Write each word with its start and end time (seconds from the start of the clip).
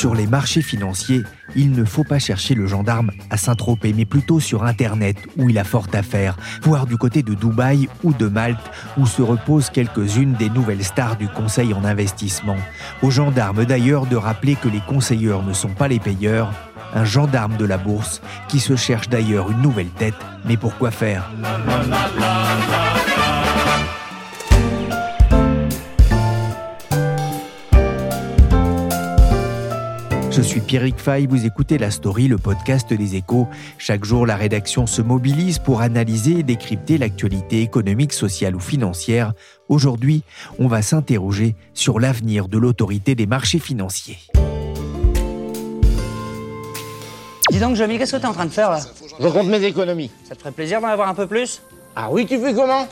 Sur 0.00 0.14
les 0.14 0.26
marchés 0.26 0.62
financiers, 0.62 1.24
il 1.54 1.72
ne 1.72 1.84
faut 1.84 2.04
pas 2.04 2.18
chercher 2.18 2.54
le 2.54 2.66
gendarme 2.66 3.10
à 3.28 3.36
Saint-Tropez, 3.36 3.92
mais 3.92 4.06
plutôt 4.06 4.40
sur 4.40 4.64
Internet, 4.64 5.18
où 5.36 5.50
il 5.50 5.58
a 5.58 5.64
fort 5.64 5.88
à 5.92 6.02
faire, 6.02 6.38
voire 6.62 6.86
du 6.86 6.96
côté 6.96 7.22
de 7.22 7.34
Dubaï 7.34 7.86
ou 8.02 8.14
de 8.14 8.26
Malte, 8.26 8.70
où 8.96 9.04
se 9.04 9.20
reposent 9.20 9.68
quelques-unes 9.68 10.32
des 10.32 10.48
nouvelles 10.48 10.84
stars 10.84 11.16
du 11.16 11.28
conseil 11.28 11.74
en 11.74 11.84
investissement. 11.84 12.56
Aux 13.02 13.10
gendarmes 13.10 13.66
d'ailleurs 13.66 14.06
de 14.06 14.16
rappeler 14.16 14.54
que 14.54 14.68
les 14.68 14.80
conseilleurs 14.80 15.42
ne 15.42 15.52
sont 15.52 15.74
pas 15.74 15.86
les 15.86 16.00
payeurs, 16.00 16.50
un 16.94 17.04
gendarme 17.04 17.58
de 17.58 17.66
la 17.66 17.76
bourse 17.76 18.22
qui 18.48 18.58
se 18.58 18.76
cherche 18.76 19.10
d'ailleurs 19.10 19.50
une 19.50 19.60
nouvelle 19.60 19.90
tête, 19.90 20.14
mais 20.46 20.56
pourquoi 20.56 20.90
faire? 20.92 21.30
Je 30.30 30.42
suis 30.42 30.60
Pierrick 30.60 30.98
Fay, 30.98 31.26
vous 31.26 31.44
écoutez 31.44 31.76
La 31.76 31.90
Story, 31.90 32.28
le 32.28 32.38
podcast 32.38 32.92
des 32.92 33.16
échos. 33.16 33.48
Chaque 33.78 34.04
jour, 34.04 34.26
la 34.26 34.36
rédaction 34.36 34.86
se 34.86 35.02
mobilise 35.02 35.58
pour 35.58 35.80
analyser 35.80 36.38
et 36.38 36.42
décrypter 36.44 36.98
l'actualité 36.98 37.62
économique, 37.62 38.12
sociale 38.12 38.54
ou 38.54 38.60
financière. 38.60 39.32
Aujourd'hui, 39.68 40.22
on 40.60 40.68
va 40.68 40.82
s'interroger 40.82 41.56
sur 41.74 41.98
l'avenir 41.98 42.46
de 42.46 42.58
l'autorité 42.58 43.16
des 43.16 43.26
marchés 43.26 43.58
financiers. 43.58 44.18
Dis 47.50 47.58
donc, 47.58 47.74
Jamy, 47.74 47.98
qu'est-ce 47.98 48.12
que 48.12 48.18
t'es 48.18 48.26
en 48.26 48.32
train 48.32 48.46
de 48.46 48.52
faire 48.52 48.70
là? 48.70 48.80
Je 49.18 49.26
compte 49.26 49.48
mes 49.48 49.64
économies. 49.64 50.12
Ça 50.28 50.36
te 50.36 50.40
ferait 50.40 50.52
plaisir 50.52 50.80
d'en 50.80 50.88
avoir 50.88 51.08
un 51.08 51.14
peu 51.14 51.26
plus? 51.26 51.60
Ah 51.96 52.08
oui, 52.08 52.24
tu 52.24 52.38
fais 52.38 52.54
comment? 52.54 52.86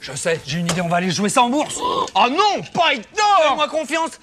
Je 0.00 0.12
sais, 0.12 0.40
j'ai 0.46 0.58
une 0.58 0.66
idée, 0.66 0.80
on 0.80 0.88
va 0.88 0.96
aller 0.96 1.10
jouer 1.10 1.28
ça 1.28 1.42
en 1.42 1.48
bourse 1.48 1.78
Oh 1.80 2.26
non, 2.28 2.62
pas 2.74 2.92
Hector 2.92 3.42
Fais-moi 3.48 3.68
confiance 3.68 4.18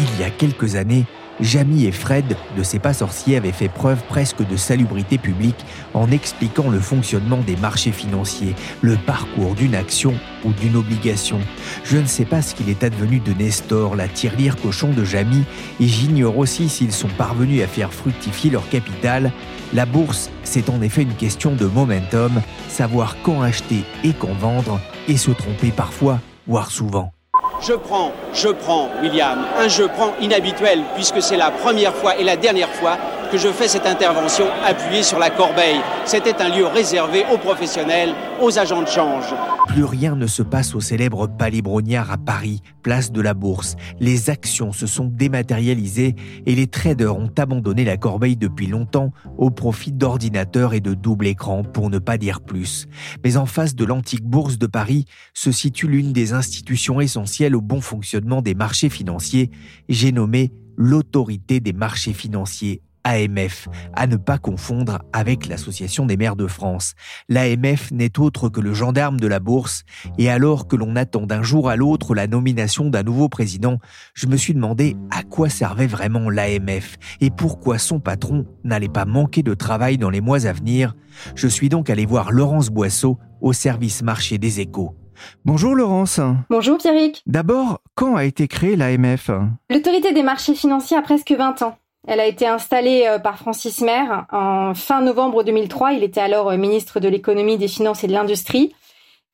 Il 0.00 0.20
y 0.20 0.24
a 0.24 0.30
quelques 0.30 0.76
années, 0.76 1.06
Jamie 1.40 1.86
et 1.86 1.92
Fred, 1.92 2.36
de 2.56 2.62
ces 2.62 2.78
pas 2.78 2.92
sorciers, 2.92 3.36
avaient 3.36 3.52
fait 3.52 3.68
preuve 3.68 4.02
presque 4.08 4.46
de 4.46 4.56
salubrité 4.56 5.18
publique 5.18 5.64
en 5.92 6.10
expliquant 6.10 6.70
le 6.70 6.78
fonctionnement 6.78 7.38
des 7.38 7.56
marchés 7.56 7.92
financiers, 7.92 8.54
le 8.82 8.96
parcours 8.96 9.54
d'une 9.54 9.74
action 9.74 10.14
ou 10.44 10.52
d'une 10.52 10.76
obligation. 10.76 11.40
Je 11.82 11.96
ne 11.96 12.06
sais 12.06 12.24
pas 12.24 12.42
ce 12.42 12.54
qu'il 12.54 12.68
est 12.68 12.84
advenu 12.84 13.18
de 13.18 13.32
Nestor, 13.32 13.96
la 13.96 14.08
tirelire 14.08 14.56
cochon 14.56 14.92
de 14.92 15.04
Jamie, 15.04 15.44
et 15.80 15.88
j'ignore 15.88 16.38
aussi 16.38 16.68
s'ils 16.68 16.92
sont 16.92 17.08
parvenus 17.08 17.62
à 17.62 17.66
faire 17.66 17.92
fructifier 17.92 18.50
leur 18.50 18.68
capital. 18.68 19.32
La 19.72 19.86
bourse, 19.86 20.30
c'est 20.44 20.70
en 20.70 20.80
effet 20.82 21.02
une 21.02 21.14
question 21.14 21.52
de 21.52 21.66
momentum, 21.66 22.40
savoir 22.68 23.16
quand 23.24 23.42
acheter 23.42 23.84
et 24.04 24.12
quand 24.12 24.34
vendre, 24.34 24.80
et 25.08 25.16
se 25.16 25.30
tromper 25.30 25.70
parfois, 25.70 26.18
voire 26.46 26.70
souvent. 26.70 27.12
Je 27.60 27.72
prends, 27.72 28.12
je 28.34 28.48
prends, 28.48 28.90
William, 29.00 29.38
un 29.58 29.68
je 29.68 29.84
prends 29.84 30.12
inhabituel, 30.20 30.82
puisque 30.94 31.22
c'est 31.22 31.36
la 31.36 31.50
première 31.50 31.94
fois 31.94 32.16
et 32.16 32.24
la 32.24 32.36
dernière 32.36 32.68
fois 32.70 32.98
je 33.38 33.48
fais 33.48 33.68
cette 33.68 33.86
intervention 33.86 34.46
appuyée 34.64 35.02
sur 35.02 35.18
la 35.18 35.30
corbeille. 35.30 35.80
C'était 36.04 36.40
un 36.42 36.54
lieu 36.54 36.66
réservé 36.66 37.24
aux 37.32 37.38
professionnels, 37.38 38.14
aux 38.40 38.58
agents 38.58 38.82
de 38.82 38.88
change. 38.88 39.34
Plus 39.68 39.84
rien 39.84 40.14
ne 40.14 40.26
se 40.26 40.42
passe 40.42 40.74
au 40.74 40.80
célèbre 40.80 41.26
Palais 41.26 41.62
Brognard 41.62 42.10
à 42.12 42.18
Paris, 42.18 42.60
place 42.82 43.12
de 43.12 43.20
la 43.20 43.34
Bourse. 43.34 43.76
Les 43.98 44.30
actions 44.30 44.72
se 44.72 44.86
sont 44.86 45.06
dématérialisées 45.06 46.14
et 46.46 46.54
les 46.54 46.66
traders 46.66 47.16
ont 47.16 47.30
abandonné 47.38 47.84
la 47.84 47.96
corbeille 47.96 48.36
depuis 48.36 48.66
longtemps 48.66 49.12
au 49.38 49.50
profit 49.50 49.92
d'ordinateurs 49.92 50.74
et 50.74 50.80
de 50.80 50.94
double 50.94 51.26
écran, 51.26 51.62
pour 51.64 51.90
ne 51.90 51.98
pas 51.98 52.18
dire 52.18 52.40
plus. 52.40 52.86
Mais 53.24 53.36
en 53.36 53.46
face 53.46 53.74
de 53.74 53.84
l'antique 53.84 54.24
Bourse 54.24 54.58
de 54.58 54.66
Paris 54.66 55.06
se 55.32 55.50
situe 55.50 55.88
l'une 55.88 56.12
des 56.12 56.32
institutions 56.32 57.00
essentielles 57.00 57.56
au 57.56 57.60
bon 57.60 57.80
fonctionnement 57.80 58.42
des 58.42 58.54
marchés 58.54 58.90
financiers. 58.90 59.50
J'ai 59.88 60.12
nommé 60.12 60.52
l'autorité 60.76 61.60
des 61.60 61.72
marchés 61.72 62.12
financiers 62.12 62.82
AMF, 63.04 63.68
à 63.92 64.06
ne 64.06 64.16
pas 64.16 64.38
confondre 64.38 64.98
avec 65.12 65.46
l'Association 65.46 66.06
des 66.06 66.16
maires 66.16 66.36
de 66.36 66.46
France. 66.46 66.94
L'AMF 67.28 67.90
n'est 67.92 68.18
autre 68.18 68.48
que 68.48 68.60
le 68.60 68.74
gendarme 68.74 69.20
de 69.20 69.26
la 69.26 69.40
bourse, 69.40 69.84
et 70.18 70.30
alors 70.30 70.66
que 70.66 70.76
l'on 70.76 70.96
attend 70.96 71.26
d'un 71.26 71.42
jour 71.42 71.68
à 71.68 71.76
l'autre 71.76 72.14
la 72.14 72.26
nomination 72.26 72.88
d'un 72.88 73.02
nouveau 73.02 73.28
président, 73.28 73.78
je 74.14 74.26
me 74.26 74.36
suis 74.36 74.54
demandé 74.54 74.96
à 75.10 75.22
quoi 75.22 75.48
servait 75.48 75.86
vraiment 75.86 76.30
l'AMF 76.30 76.96
et 77.20 77.30
pourquoi 77.30 77.78
son 77.78 78.00
patron 78.00 78.46
n'allait 78.64 78.88
pas 78.88 79.04
manquer 79.04 79.42
de 79.42 79.54
travail 79.54 79.98
dans 79.98 80.10
les 80.10 80.20
mois 80.20 80.46
à 80.46 80.52
venir. 80.52 80.94
Je 81.34 81.48
suis 81.48 81.68
donc 81.68 81.90
allé 81.90 82.06
voir 82.06 82.32
Laurence 82.32 82.70
Boisseau 82.70 83.18
au 83.40 83.52
service 83.52 84.02
marché 84.02 84.38
des 84.38 84.60
échos. 84.60 84.96
Bonjour 85.44 85.74
Laurence. 85.74 86.20
Bonjour 86.50 86.78
Pierrick. 86.78 87.22
D'abord, 87.26 87.80
quand 87.94 88.16
a 88.16 88.24
été 88.24 88.48
créée 88.48 88.76
l'AMF 88.76 89.30
L'autorité 89.70 90.12
des 90.12 90.22
marchés 90.22 90.54
financiers 90.54 90.96
a 90.96 91.02
presque 91.02 91.30
20 91.30 91.62
ans. 91.62 91.78
Elle 92.06 92.20
a 92.20 92.26
été 92.26 92.46
installée 92.46 93.06
euh, 93.06 93.18
par 93.18 93.38
Francis 93.38 93.80
Maire 93.80 94.26
en 94.30 94.74
fin 94.74 95.00
novembre 95.00 95.42
2003. 95.42 95.94
Il 95.94 96.02
était 96.02 96.20
alors 96.20 96.50
euh, 96.50 96.56
ministre 96.56 97.00
de 97.00 97.08
l'économie, 97.08 97.56
des 97.56 97.68
finances 97.68 98.04
et 98.04 98.06
de 98.06 98.12
l'industrie. 98.12 98.74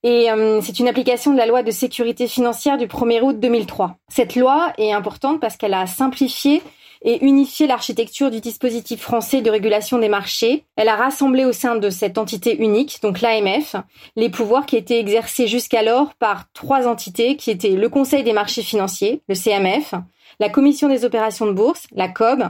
Et 0.02 0.30
euh, 0.30 0.60
c'est 0.62 0.78
une 0.78 0.88
application 0.88 1.32
de 1.32 1.36
la 1.36 1.46
loi 1.46 1.62
de 1.62 1.70
sécurité 1.70 2.26
financière 2.26 2.78
du 2.78 2.86
1er 2.86 3.20
août 3.20 3.38
2003. 3.38 3.96
Cette 4.08 4.36
loi 4.36 4.72
est 4.78 4.92
importante 4.92 5.40
parce 5.40 5.56
qu'elle 5.56 5.74
a 5.74 5.86
simplifié 5.86 6.62
et 7.02 7.24
unifié 7.24 7.66
l'architecture 7.66 8.30
du 8.30 8.40
dispositif 8.40 9.00
français 9.00 9.40
de 9.40 9.50
régulation 9.50 9.98
des 9.98 10.08
marchés. 10.08 10.64
Elle 10.76 10.88
a 10.88 10.96
rassemblé 10.96 11.44
au 11.44 11.52
sein 11.52 11.76
de 11.76 11.90
cette 11.90 12.18
entité 12.18 12.56
unique, 12.56 12.98
donc 13.02 13.20
l'AMF, 13.20 13.76
les 14.16 14.28
pouvoirs 14.28 14.66
qui 14.66 14.76
étaient 14.76 15.00
exercés 15.00 15.46
jusqu'alors 15.46 16.14
par 16.14 16.50
trois 16.52 16.86
entités 16.86 17.36
qui 17.36 17.50
étaient 17.50 17.70
le 17.70 17.88
Conseil 17.88 18.22
des 18.22 18.34
marchés 18.34 18.62
financiers, 18.62 19.22
le 19.28 19.34
CMF, 19.34 19.94
la 20.40 20.48
Commission 20.48 20.88
des 20.88 21.04
opérations 21.04 21.46
de 21.46 21.52
bourse, 21.52 21.86
la 21.92 22.08
COB, 22.08 22.44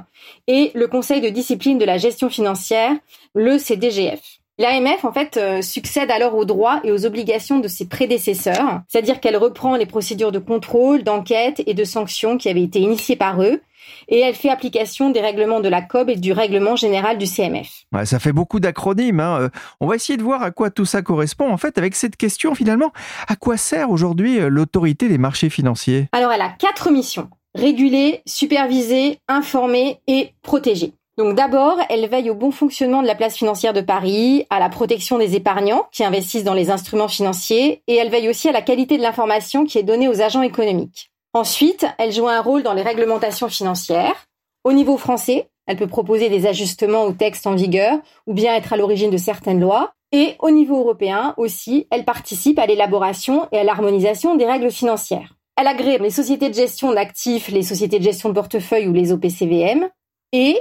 et 0.46 0.70
le 0.74 0.86
Conseil 0.86 1.20
de 1.20 1.28
discipline 1.28 1.76
de 1.76 1.84
la 1.84 1.98
gestion 1.98 2.30
financière, 2.30 2.92
le 3.34 3.58
CDGF. 3.58 4.20
L'AMF, 4.58 5.04
en 5.04 5.12
fait, 5.12 5.38
euh, 5.38 5.62
succède 5.62 6.10
alors 6.10 6.34
aux 6.34 6.44
droits 6.44 6.80
et 6.84 6.92
aux 6.92 7.06
obligations 7.06 7.60
de 7.60 7.68
ses 7.68 7.88
prédécesseurs, 7.88 8.82
c'est-à-dire 8.88 9.18
qu'elle 9.18 9.38
reprend 9.38 9.74
les 9.74 9.86
procédures 9.86 10.32
de 10.32 10.38
contrôle, 10.38 11.02
d'enquête 11.02 11.62
et 11.66 11.74
de 11.74 11.84
sanctions 11.84 12.36
qui 12.36 12.48
avaient 12.48 12.62
été 12.62 12.78
initiées 12.78 13.16
par 13.16 13.42
eux, 13.42 13.62
et 14.08 14.20
elle 14.20 14.34
fait 14.34 14.50
application 14.50 15.10
des 15.10 15.20
règlements 15.20 15.60
de 15.60 15.68
la 15.68 15.82
COB 15.82 16.10
et 16.10 16.16
du 16.16 16.32
règlement 16.32 16.76
général 16.76 17.18
du 17.18 17.26
CMF. 17.26 17.86
Ouais, 17.92 18.04
ça 18.04 18.18
fait 18.18 18.32
beaucoup 18.32 18.60
d'acronymes. 18.60 19.20
Hein. 19.20 19.40
Euh, 19.40 19.48
on 19.80 19.86
va 19.86 19.96
essayer 19.96 20.16
de 20.16 20.22
voir 20.22 20.42
à 20.42 20.50
quoi 20.50 20.70
tout 20.70 20.84
ça 20.84 21.02
correspond. 21.02 21.50
En 21.50 21.56
fait, 21.56 21.78
avec 21.78 21.94
cette 21.94 22.16
question, 22.16 22.54
finalement, 22.54 22.92
à 23.28 23.36
quoi 23.36 23.56
sert 23.56 23.90
aujourd'hui 23.90 24.38
euh, 24.38 24.48
l'autorité 24.48 25.08
des 25.08 25.18
marchés 25.18 25.50
financiers? 25.50 26.08
Alors, 26.12 26.32
elle 26.32 26.42
a 26.42 26.50
quatre 26.50 26.90
missions 26.90 27.30
réguler, 27.54 28.22
superviser, 28.26 29.18
informer 29.28 30.00
et 30.06 30.32
protéger. 30.42 30.92
Donc 31.18 31.34
d'abord, 31.34 31.76
elle 31.90 32.08
veille 32.08 32.30
au 32.30 32.34
bon 32.34 32.50
fonctionnement 32.50 33.02
de 33.02 33.06
la 33.06 33.14
place 33.14 33.36
financière 33.36 33.72
de 33.72 33.80
Paris, 33.80 34.46
à 34.48 34.58
la 34.58 34.70
protection 34.70 35.18
des 35.18 35.36
épargnants 35.36 35.86
qui 35.92 36.02
investissent 36.02 36.44
dans 36.44 36.54
les 36.54 36.70
instruments 36.70 37.08
financiers, 37.08 37.82
et 37.86 37.96
elle 37.96 38.10
veille 38.10 38.28
aussi 38.28 38.48
à 38.48 38.52
la 38.52 38.62
qualité 38.62 38.96
de 38.96 39.02
l'information 39.02 39.66
qui 39.66 39.78
est 39.78 39.82
donnée 39.82 40.08
aux 40.08 40.22
agents 40.22 40.42
économiques. 40.42 41.10
Ensuite, 41.34 41.86
elle 41.98 42.12
joue 42.12 42.26
un 42.26 42.40
rôle 42.40 42.62
dans 42.62 42.72
les 42.72 42.82
réglementations 42.82 43.48
financières. 43.48 44.26
Au 44.64 44.72
niveau 44.72 44.96
français, 44.96 45.48
elle 45.66 45.76
peut 45.76 45.86
proposer 45.86 46.28
des 46.28 46.46
ajustements 46.46 47.04
aux 47.04 47.12
textes 47.12 47.46
en 47.46 47.54
vigueur 47.54 47.98
ou 48.26 48.32
bien 48.32 48.54
être 48.54 48.72
à 48.72 48.76
l'origine 48.76 49.10
de 49.10 49.16
certaines 49.16 49.60
lois. 49.60 49.92
Et 50.12 50.34
au 50.40 50.50
niveau 50.50 50.78
européen 50.78 51.34
aussi, 51.36 51.86
elle 51.90 52.04
participe 52.04 52.58
à 52.58 52.66
l'élaboration 52.66 53.46
et 53.52 53.58
à 53.58 53.64
l'harmonisation 53.64 54.34
des 54.34 54.46
règles 54.46 54.72
financières. 54.72 55.36
Elle 55.60 55.66
agrée 55.66 55.98
les 55.98 56.08
sociétés 56.08 56.48
de 56.48 56.54
gestion 56.54 56.94
d'actifs, 56.94 57.48
les 57.48 57.62
sociétés 57.62 57.98
de 57.98 58.04
gestion 58.04 58.30
de 58.30 58.34
portefeuille 58.34 58.88
ou 58.88 58.94
les 58.94 59.12
OPCVM. 59.12 59.90
Et 60.32 60.58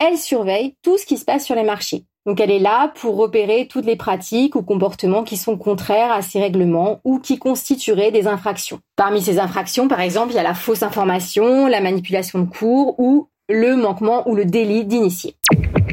elle 0.00 0.18
surveille 0.18 0.74
tout 0.82 0.98
ce 0.98 1.06
qui 1.06 1.16
se 1.16 1.24
passe 1.24 1.44
sur 1.44 1.54
les 1.54 1.62
marchés. 1.62 2.06
Donc 2.26 2.40
elle 2.40 2.50
est 2.50 2.58
là 2.58 2.92
pour 2.96 3.16
repérer 3.16 3.68
toutes 3.68 3.84
les 3.84 3.94
pratiques 3.94 4.56
ou 4.56 4.62
comportements 4.62 5.22
qui 5.22 5.36
sont 5.36 5.56
contraires 5.56 6.10
à 6.10 6.22
ces 6.22 6.40
règlements 6.40 7.00
ou 7.04 7.20
qui 7.20 7.38
constitueraient 7.38 8.10
des 8.10 8.26
infractions. 8.26 8.80
Parmi 8.96 9.22
ces 9.22 9.38
infractions, 9.38 9.86
par 9.86 10.00
exemple, 10.00 10.32
il 10.32 10.36
y 10.36 10.40
a 10.40 10.42
la 10.42 10.54
fausse 10.54 10.82
information, 10.82 11.68
la 11.68 11.80
manipulation 11.80 12.40
de 12.40 12.46
cours 12.46 12.98
ou 12.98 13.28
le 13.48 13.76
manquement 13.76 14.28
ou 14.28 14.34
le 14.34 14.44
délit 14.44 14.84
d'initié. 14.84 15.36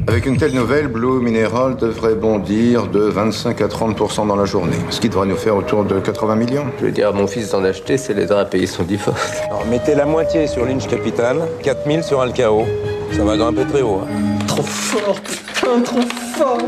Avec 0.06 0.26
une 0.26 0.36
telle 0.36 0.54
nouvelle, 0.54 0.88
Blue 0.88 1.20
Mineral 1.20 1.76
devrait 1.76 2.14
bondir 2.14 2.86
de 2.88 3.00
25 3.00 3.60
à 3.60 3.66
30% 3.66 4.26
dans 4.26 4.36
la 4.36 4.44
journée, 4.44 4.76
ce 4.90 5.00
qui 5.00 5.08
devrait 5.08 5.26
nous 5.26 5.36
faire 5.36 5.56
autour 5.56 5.84
de 5.84 6.00
80 6.00 6.36
millions. 6.36 6.66
Je 6.78 6.86
vais 6.86 6.92
dire 6.92 7.08
à 7.08 7.12
mon 7.12 7.26
fils 7.26 7.50
d'en 7.50 7.64
acheter, 7.64 7.96
c'est 7.96 8.14
l'aider 8.14 8.34
à 8.34 8.44
payer 8.44 8.66
son 8.66 8.82
divorce. 8.82 9.32
Alors 9.46 9.66
mettez 9.66 9.94
la 9.94 10.06
moitié 10.06 10.46
sur 10.46 10.64
Lynch 10.64 10.86
Capital, 10.86 11.38
4000 11.62 12.02
sur 12.02 12.20
Alcao. 12.20 12.64
Ça 13.12 13.24
va 13.24 13.36
grimper 13.36 13.64
très 13.66 13.82
haut. 13.82 14.00
Hein. 14.04 14.38
Trop 14.46 14.62
fort, 14.62 15.20
putain, 15.20 15.80
trop 15.82 16.00
fort 16.36 16.58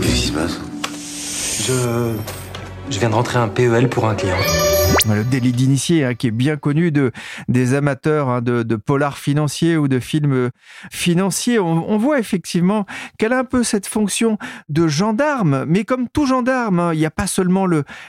Qu'est-ce 0.00 0.14
qui 0.14 0.26
se 0.28 0.32
passe? 0.32 0.60
Je... 1.62 2.12
Je 2.90 2.98
viens 2.98 3.08
de 3.08 3.14
rentrer 3.14 3.38
un 3.38 3.48
PEL 3.48 3.88
pour 3.88 4.06
un 4.06 4.14
client. 4.14 4.36
Le 5.06 5.22
délit 5.22 5.52
d'initié, 5.52 6.04
hein, 6.04 6.14
qui 6.14 6.28
est 6.28 6.32
bien 6.32 6.56
connu 6.56 6.90
de, 6.90 7.12
des 7.48 7.74
amateurs 7.74 8.28
hein, 8.30 8.40
de, 8.40 8.62
de 8.62 8.76
polars 8.76 9.18
financiers 9.18 9.76
ou 9.76 9.86
de 9.86 10.00
films 10.00 10.50
financiers. 10.90 11.58
On, 11.58 11.98
voit 11.98 12.18
effectivement 12.18 12.86
qu'elle 13.18 13.32
a 13.32 13.40
un 13.40 13.44
peu 13.44 13.62
cette 13.62 13.86
fonction 13.86 14.38
de 14.68 14.88
gendarme, 14.88 15.66
mais 15.68 15.84
comme 15.84 16.08
tout 16.08 16.26
gendarme, 16.26 16.80
hein, 16.80 16.94
il 16.94 16.98
n'y 16.98 17.06
a 17.06 17.10
pas 17.10 17.26
seulement 17.26 17.66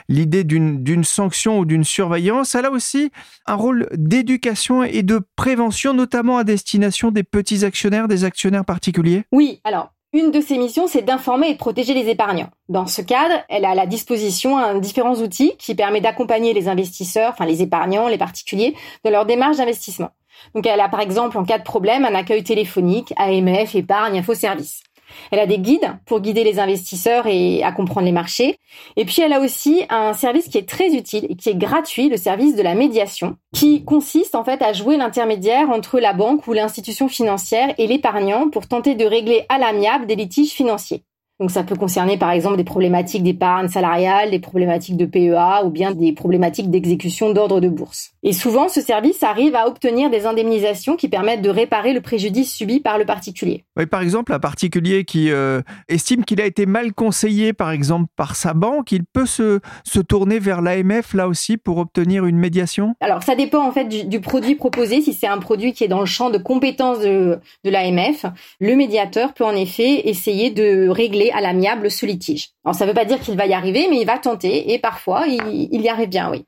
l'idée 0.08 0.44
d'une 0.44 1.04
sanction 1.04 1.58
ou 1.58 1.64
d'une 1.64 1.84
surveillance, 1.84 2.54
elle 2.54 2.64
a 2.64 2.70
aussi 2.70 3.10
un 3.46 3.54
rôle 3.54 3.88
d'éducation 3.92 4.82
et 4.82 5.02
de 5.02 5.20
prévention, 5.36 5.92
notamment 5.92 6.38
à 6.38 6.44
destination 6.44 7.10
des 7.10 7.22
petits 7.22 7.64
actionnaires, 7.64 8.08
des 8.08 8.24
actionnaires 8.24 8.64
particuliers. 8.64 9.24
Oui, 9.32 9.60
alors 9.64 9.92
une 10.16 10.30
de 10.30 10.40
ses 10.40 10.56
missions, 10.56 10.86
c'est 10.86 11.02
d'informer 11.02 11.48
et 11.48 11.52
de 11.52 11.58
protéger 11.58 11.92
les 11.92 12.08
épargnants. 12.08 12.48
Dans 12.70 12.86
ce 12.86 13.02
cadre, 13.02 13.34
elle 13.50 13.66
a 13.66 13.70
à 13.70 13.74
la 13.74 13.86
disposition 13.86 14.78
différents 14.78 15.16
outils 15.16 15.52
qui 15.58 15.74
permettent 15.74 16.04
d'accompagner 16.04 16.54
les 16.54 16.68
investisseurs, 16.68 17.32
enfin 17.32 17.44
les 17.44 17.60
épargnants, 17.60 18.08
les 18.08 18.16
particuliers, 18.16 18.74
dans 19.04 19.10
leur 19.10 19.26
démarche 19.26 19.58
d'investissement. 19.58 20.10
Donc 20.54 20.66
elle 20.66 20.80
a 20.80 20.88
par 20.88 21.00
exemple, 21.00 21.36
en 21.36 21.44
cas 21.44 21.58
de 21.58 21.64
problème, 21.64 22.04
un 22.04 22.14
accueil 22.14 22.42
téléphonique, 22.42 23.12
AMF, 23.16 23.74
épargne, 23.74 24.18
info 24.18 24.34
service. 24.34 24.82
Elle 25.30 25.38
a 25.38 25.46
des 25.46 25.58
guides 25.58 25.96
pour 26.06 26.20
guider 26.20 26.44
les 26.44 26.58
investisseurs 26.58 27.26
et 27.26 27.62
à 27.62 27.72
comprendre 27.72 28.06
les 28.06 28.12
marchés. 28.12 28.58
Et 28.96 29.04
puis 29.04 29.22
elle 29.22 29.32
a 29.32 29.40
aussi 29.40 29.84
un 29.88 30.12
service 30.12 30.48
qui 30.48 30.58
est 30.58 30.68
très 30.68 30.94
utile 30.94 31.26
et 31.28 31.36
qui 31.36 31.48
est 31.48 31.56
gratuit, 31.56 32.08
le 32.08 32.16
service 32.16 32.56
de 32.56 32.62
la 32.62 32.74
médiation, 32.74 33.36
qui 33.54 33.84
consiste 33.84 34.34
en 34.34 34.44
fait 34.44 34.62
à 34.62 34.72
jouer 34.72 34.96
l'intermédiaire 34.96 35.70
entre 35.70 36.00
la 36.00 36.12
banque 36.12 36.46
ou 36.46 36.52
l'institution 36.52 37.08
financière 37.08 37.74
et 37.78 37.86
l'épargnant 37.86 38.48
pour 38.50 38.68
tenter 38.68 38.94
de 38.94 39.04
régler 39.04 39.46
à 39.48 39.58
l'amiable 39.58 40.06
des 40.06 40.16
litiges 40.16 40.52
financiers. 40.52 41.04
Donc 41.38 41.50
ça 41.50 41.64
peut 41.64 41.76
concerner 41.76 42.16
par 42.16 42.30
exemple 42.30 42.56
des 42.56 42.64
problématiques 42.64 43.22
d'épargne 43.22 43.68
salariale, 43.68 44.30
des 44.30 44.38
problématiques 44.38 44.96
de 44.96 45.04
PEA 45.04 45.64
ou 45.64 45.70
bien 45.70 45.92
des 45.92 46.12
problématiques 46.12 46.70
d'exécution 46.70 47.32
d'ordre 47.32 47.60
de 47.60 47.68
bourse. 47.68 48.12
Et 48.22 48.32
souvent, 48.32 48.68
ce 48.68 48.80
service 48.80 49.22
arrive 49.22 49.54
à 49.54 49.68
obtenir 49.68 50.08
des 50.10 50.26
indemnisations 50.26 50.96
qui 50.96 51.08
permettent 51.08 51.42
de 51.42 51.50
réparer 51.50 51.92
le 51.92 52.00
préjudice 52.00 52.52
subi 52.52 52.80
par 52.80 52.98
le 52.98 53.04
particulier. 53.04 53.64
Oui, 53.76 53.86
par 53.86 54.00
exemple, 54.00 54.32
un 54.32 54.38
particulier 54.38 55.04
qui 55.04 55.30
euh, 55.30 55.60
estime 55.88 56.24
qu'il 56.24 56.40
a 56.40 56.46
été 56.46 56.64
mal 56.64 56.92
conseillé, 56.94 57.52
par 57.52 57.70
exemple, 57.70 58.06
par 58.16 58.34
sa 58.34 58.54
banque, 58.54 58.90
il 58.90 59.04
peut 59.04 59.26
se, 59.26 59.60
se 59.84 60.00
tourner 60.00 60.38
vers 60.38 60.62
l'AMF, 60.62 61.12
là 61.14 61.28
aussi, 61.28 61.56
pour 61.56 61.78
obtenir 61.78 62.24
une 62.24 62.38
médiation? 62.38 62.94
Alors, 63.00 63.22
ça 63.22 63.34
dépend 63.34 63.66
en 63.66 63.72
fait 63.72 63.84
du, 63.84 64.04
du 64.04 64.20
produit 64.20 64.54
proposé. 64.54 65.02
Si 65.02 65.12
c'est 65.12 65.26
un 65.26 65.38
produit 65.38 65.72
qui 65.72 65.84
est 65.84 65.88
dans 65.88 66.00
le 66.00 66.06
champ 66.06 66.30
de 66.30 66.38
compétences 66.38 67.00
de, 67.00 67.38
de 67.64 67.70
l'AMF, 67.70 68.26
le 68.58 68.74
médiateur 68.74 69.34
peut 69.34 69.44
en 69.44 69.54
effet 69.54 70.08
essayer 70.08 70.50
de 70.50 70.88
régler 70.88 71.25
à 71.32 71.40
l'amiable 71.40 71.90
ce 71.90 72.06
litige. 72.06 72.50
Alors 72.64 72.74
ça 72.74 72.84
ne 72.84 72.90
veut 72.90 72.94
pas 72.94 73.04
dire 73.04 73.20
qu'il 73.20 73.36
va 73.36 73.46
y 73.46 73.54
arriver, 73.54 73.86
mais 73.90 74.00
il 74.00 74.06
va 74.06 74.18
tenter 74.18 74.72
et 74.72 74.78
parfois 74.78 75.26
il, 75.26 75.68
il 75.70 75.80
y 75.80 75.88
arrive 75.88 76.08
bien, 76.08 76.30
oui. 76.30 76.44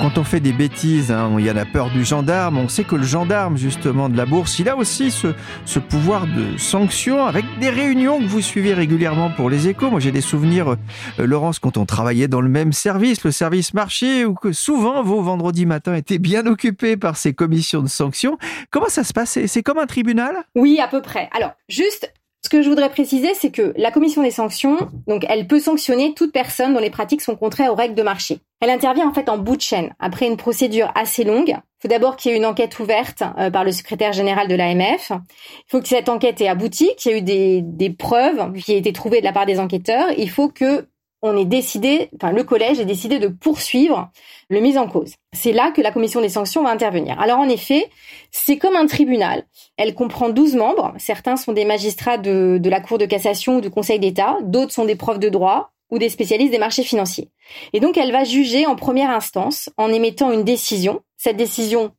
Quand 0.00 0.18
on 0.18 0.24
fait 0.24 0.40
des 0.40 0.52
bêtises, 0.52 1.10
hein, 1.10 1.34
il 1.38 1.44
y 1.44 1.48
a 1.48 1.64
peur 1.64 1.90
du 1.90 2.04
gendarme, 2.04 2.58
on 2.58 2.68
sait 2.68 2.84
que 2.84 2.96
le 2.96 3.02
gendarme 3.02 3.56
justement 3.56 4.08
de 4.08 4.16
la 4.16 4.26
bourse, 4.26 4.58
il 4.58 4.68
a 4.68 4.76
aussi 4.76 5.10
ce, 5.10 5.28
ce 5.64 5.78
pouvoir 5.78 6.26
de 6.26 6.58
sanction 6.58 7.24
avec 7.24 7.44
des 7.60 7.70
réunions 7.70 8.18
que 8.18 8.26
vous 8.26 8.42
suivez 8.42 8.74
régulièrement 8.74 9.30
pour 9.30 9.48
les 9.48 9.68
échos. 9.68 9.90
Moi 9.90 10.00
j'ai 10.00 10.12
des 10.12 10.20
souvenirs, 10.20 10.76
euh, 11.18 11.26
Laurence, 11.26 11.58
quand 11.58 11.76
on 11.76 11.86
travaillait 11.86 12.28
dans 12.28 12.40
le 12.40 12.48
même 12.48 12.72
service, 12.72 13.24
le 13.24 13.32
service 13.32 13.74
marché, 13.74 14.24
où 14.24 14.34
que 14.34 14.52
souvent 14.52 15.02
vos 15.02 15.22
vendredis 15.22 15.66
matins 15.66 15.94
étaient 15.94 16.18
bien 16.18 16.46
occupés 16.46 16.96
par 16.96 17.16
ces 17.16 17.32
commissions 17.32 17.82
de 17.82 17.88
sanctions. 17.88 18.38
Comment 18.70 18.88
ça 18.88 19.02
se 19.02 19.12
passe? 19.12 19.38
C'est 19.46 19.62
comme 19.62 19.78
un 19.78 19.86
tribunal? 19.86 20.36
Oui, 20.54 20.78
à 20.78 20.88
peu 20.88 21.00
près. 21.00 21.30
Alors 21.32 21.52
juste 21.68 22.12
ce 22.46 22.48
que 22.48 22.62
je 22.62 22.68
voudrais 22.68 22.90
préciser, 22.90 23.34
c'est 23.34 23.50
que 23.50 23.72
la 23.76 23.90
commission 23.90 24.22
des 24.22 24.30
sanctions, 24.30 24.76
donc, 25.08 25.26
elle 25.28 25.48
peut 25.48 25.58
sanctionner 25.58 26.14
toute 26.14 26.30
personne 26.30 26.74
dont 26.74 26.80
les 26.80 26.90
pratiques 26.90 27.20
sont 27.20 27.34
contraires 27.34 27.72
aux 27.72 27.74
règles 27.74 27.96
de 27.96 28.04
marché. 28.04 28.38
Elle 28.60 28.70
intervient 28.70 29.08
en 29.08 29.12
fait 29.12 29.28
en 29.28 29.36
bout 29.38 29.56
de 29.56 29.62
chaîne, 29.62 29.94
après 29.98 30.26
une 30.26 30.36
procédure 30.36 30.90
assez 30.94 31.24
longue. 31.24 31.50
Il 31.50 31.82
faut 31.82 31.88
d'abord 31.88 32.16
qu'il 32.16 32.30
y 32.30 32.34
ait 32.34 32.38
une 32.38 32.46
enquête 32.46 32.78
ouverte 32.78 33.22
euh, 33.38 33.50
par 33.50 33.64
le 33.64 33.72
secrétaire 33.72 34.14
général 34.14 34.48
de 34.48 34.54
l'AMF. 34.54 35.10
Il 35.10 35.70
faut 35.70 35.80
que 35.80 35.88
cette 35.88 36.08
enquête 36.08 36.40
ait 36.40 36.48
abouti, 36.48 36.90
qu'il 36.96 37.12
y 37.12 37.14
ait 37.14 37.18
eu 37.18 37.22
des, 37.22 37.60
des 37.62 37.90
preuves 37.90 38.52
qui 38.54 38.72
aient 38.72 38.78
été 38.78 38.94
trouvées 38.94 39.20
de 39.20 39.24
la 39.24 39.32
part 39.32 39.44
des 39.44 39.60
enquêteurs. 39.60 40.06
Il 40.16 40.30
faut 40.30 40.48
que 40.48 40.88
on 41.22 41.36
est 41.36 41.46
décidé, 41.46 42.10
enfin 42.14 42.32
le 42.32 42.44
collège 42.44 42.78
est 42.78 42.84
décidé 42.84 43.18
de 43.18 43.28
poursuivre 43.28 44.10
le 44.48 44.60
mise 44.60 44.78
en 44.78 44.86
cause. 44.86 45.14
C'est 45.32 45.52
là 45.52 45.70
que 45.70 45.80
la 45.80 45.90
commission 45.90 46.20
des 46.20 46.28
sanctions 46.28 46.62
va 46.62 46.70
intervenir. 46.70 47.18
Alors 47.20 47.38
en 47.38 47.48
effet, 47.48 47.90
c'est 48.30 48.58
comme 48.58 48.76
un 48.76 48.86
tribunal. 48.86 49.44
Elle 49.76 49.94
comprend 49.94 50.28
12 50.28 50.56
membres. 50.56 50.94
Certains 50.98 51.36
sont 51.36 51.52
des 51.52 51.64
magistrats 51.64 52.18
de, 52.18 52.58
de 52.60 52.70
la 52.70 52.80
Cour 52.80 52.98
de 52.98 53.06
cassation 53.06 53.56
ou 53.56 53.60
du 53.60 53.70
Conseil 53.70 53.98
d'État, 53.98 54.38
d'autres 54.42 54.72
sont 54.72 54.84
des 54.84 54.96
profs 54.96 55.18
de 55.18 55.28
droit 55.28 55.72
ou 55.90 55.98
des 55.98 56.08
spécialistes 56.08 56.52
des 56.52 56.58
marchés 56.58 56.82
financiers. 56.82 57.30
Et 57.72 57.80
donc 57.80 57.96
elle 57.96 58.12
va 58.12 58.24
juger 58.24 58.66
en 58.66 58.76
première 58.76 59.10
instance 59.10 59.70
en 59.76 59.92
émettant 59.92 60.32
une 60.32 60.44
décision. 60.44 61.02
Cette 61.16 61.36
décision 61.36 61.92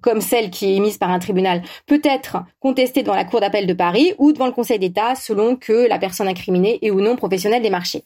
comme 0.00 0.20
celle 0.20 0.50
qui 0.50 0.66
est 0.66 0.76
émise 0.76 0.98
par 0.98 1.10
un 1.10 1.18
tribunal, 1.18 1.62
peut 1.86 2.00
être 2.04 2.38
contestée 2.60 3.02
devant 3.02 3.16
la 3.16 3.24
Cour 3.24 3.40
d'appel 3.40 3.66
de 3.66 3.74
Paris 3.74 4.14
ou 4.18 4.32
devant 4.32 4.46
le 4.46 4.52
Conseil 4.52 4.78
d'État 4.78 5.14
selon 5.14 5.56
que 5.56 5.88
la 5.88 5.98
personne 5.98 6.28
incriminée 6.28 6.78
est 6.82 6.90
ou 6.90 7.00
non 7.00 7.16
professionnelle 7.16 7.62
des 7.62 7.70
marchés. 7.70 8.04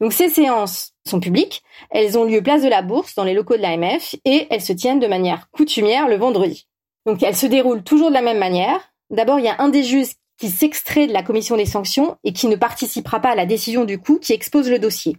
Donc 0.00 0.12
ces 0.12 0.28
séances 0.28 0.92
sont 1.06 1.20
publiques, 1.20 1.62
elles 1.90 2.18
ont 2.18 2.24
lieu 2.24 2.42
place 2.42 2.62
de 2.62 2.68
la 2.68 2.82
Bourse 2.82 3.14
dans 3.14 3.24
les 3.24 3.34
locaux 3.34 3.56
de 3.56 3.62
l'AMF 3.62 4.14
et 4.24 4.46
elles 4.50 4.62
se 4.62 4.72
tiennent 4.72 5.00
de 5.00 5.06
manière 5.06 5.50
coutumière 5.50 6.08
le 6.08 6.16
vendredi. 6.16 6.66
Donc 7.04 7.22
elles 7.22 7.36
se 7.36 7.46
déroulent 7.46 7.82
toujours 7.82 8.08
de 8.08 8.14
la 8.14 8.22
même 8.22 8.38
manière. 8.38 8.92
D'abord, 9.10 9.38
il 9.38 9.44
y 9.44 9.48
a 9.48 9.60
un 9.60 9.68
des 9.68 9.84
juges 9.84 10.14
qui 10.38 10.50
s'extrait 10.50 11.06
de 11.06 11.12
la 11.12 11.22
commission 11.22 11.56
des 11.56 11.66
sanctions 11.66 12.18
et 12.24 12.32
qui 12.32 12.46
ne 12.46 12.56
participera 12.56 13.20
pas 13.20 13.30
à 13.30 13.34
la 13.34 13.46
décision 13.46 13.84
du 13.84 13.98
coup 13.98 14.18
qui 14.18 14.32
expose 14.32 14.70
le 14.70 14.78
dossier. 14.78 15.16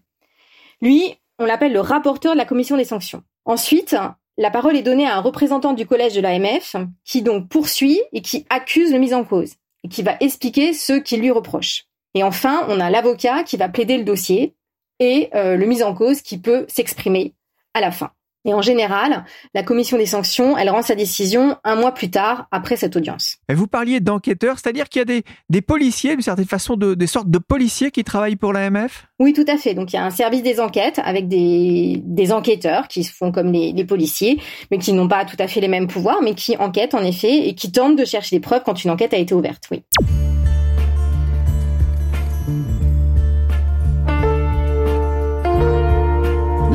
Lui, 0.81 1.15
on 1.39 1.45
l'appelle 1.45 1.73
le 1.73 1.81
rapporteur 1.81 2.33
de 2.33 2.37
la 2.37 2.45
commission 2.45 2.77
des 2.77 2.85
sanctions. 2.85 3.23
Ensuite, 3.45 3.95
la 4.37 4.51
parole 4.51 4.75
est 4.75 4.83
donnée 4.83 5.07
à 5.07 5.15
un 5.15 5.21
représentant 5.21 5.73
du 5.73 5.85
collège 5.85 6.13
de 6.13 6.21
l'AMF 6.21 6.75
qui 7.03 7.21
donc 7.21 7.49
poursuit 7.49 8.01
et 8.13 8.21
qui 8.21 8.45
accuse 8.49 8.91
le 8.91 8.99
mis 8.99 9.13
en 9.13 9.23
cause 9.23 9.53
et 9.83 9.89
qui 9.89 10.03
va 10.03 10.17
expliquer 10.19 10.73
ce 10.73 10.93
qu'il 10.93 11.21
lui 11.21 11.31
reproche. 11.31 11.85
Et 12.13 12.23
enfin, 12.23 12.65
on 12.69 12.79
a 12.79 12.89
l'avocat 12.89 13.43
qui 13.43 13.57
va 13.57 13.69
plaider 13.69 13.97
le 13.97 14.03
dossier 14.03 14.55
et 14.99 15.29
euh, 15.35 15.55
le 15.55 15.65
mis 15.65 15.83
en 15.83 15.93
cause 15.93 16.21
qui 16.21 16.39
peut 16.39 16.65
s'exprimer 16.67 17.35
à 17.73 17.81
la 17.81 17.91
fin. 17.91 18.11
Et 18.47 18.53
en 18.53 18.61
général, 18.61 19.25
la 19.53 19.61
commission 19.61 19.97
des 19.97 20.05
sanctions, 20.05 20.57
elle 20.57 20.69
rend 20.69 20.81
sa 20.81 20.95
décision 20.95 21.57
un 21.65 21.75
mois 21.75 21.93
plus 21.93 22.09
tard, 22.09 22.47
après 22.51 22.77
cette 22.77 22.95
audience. 22.95 23.35
Et 23.49 23.53
vous 23.53 23.67
parliez 23.67 23.99
d'enquêteurs, 23.99 24.57
c'est-à-dire 24.57 24.87
qu'il 24.87 24.99
y 24.99 25.01
a 25.01 25.05
des, 25.05 25.23
des 25.49 25.61
policiers, 25.61 26.11
d'une 26.11 26.21
certaine 26.21 26.45
façon, 26.45 26.77
de, 26.77 26.93
des 26.93 27.07
sortes 27.07 27.29
de 27.29 27.39
policiers 27.39 27.91
qui 27.91 28.05
travaillent 28.05 28.37
pour 28.37 28.53
l'AMF 28.53 29.07
Oui, 29.19 29.33
tout 29.33 29.45
à 29.49 29.57
fait. 29.57 29.73
Donc 29.73 29.91
il 29.91 29.97
y 29.97 29.99
a 29.99 30.05
un 30.05 30.11
service 30.11 30.43
des 30.43 30.61
enquêtes 30.61 31.01
avec 31.03 31.27
des, 31.27 32.01
des 32.05 32.31
enquêteurs 32.31 32.87
qui 32.87 33.03
se 33.03 33.13
font 33.13 33.33
comme 33.33 33.51
les, 33.51 33.73
les 33.73 33.83
policiers, 33.83 34.41
mais 34.71 34.77
qui 34.77 34.93
n'ont 34.93 35.09
pas 35.09 35.25
tout 35.25 35.37
à 35.39 35.47
fait 35.49 35.59
les 35.59 35.67
mêmes 35.67 35.87
pouvoirs, 35.87 36.21
mais 36.23 36.33
qui 36.33 36.55
enquêtent 36.55 36.95
en 36.95 37.03
effet 37.03 37.49
et 37.49 37.53
qui 37.53 37.73
tentent 37.73 37.97
de 37.97 38.05
chercher 38.05 38.37
des 38.37 38.39
preuves 38.39 38.63
quand 38.65 38.81
une 38.81 38.91
enquête 38.91 39.13
a 39.13 39.17
été 39.17 39.35
ouverte. 39.35 39.65
Oui. 39.71 39.83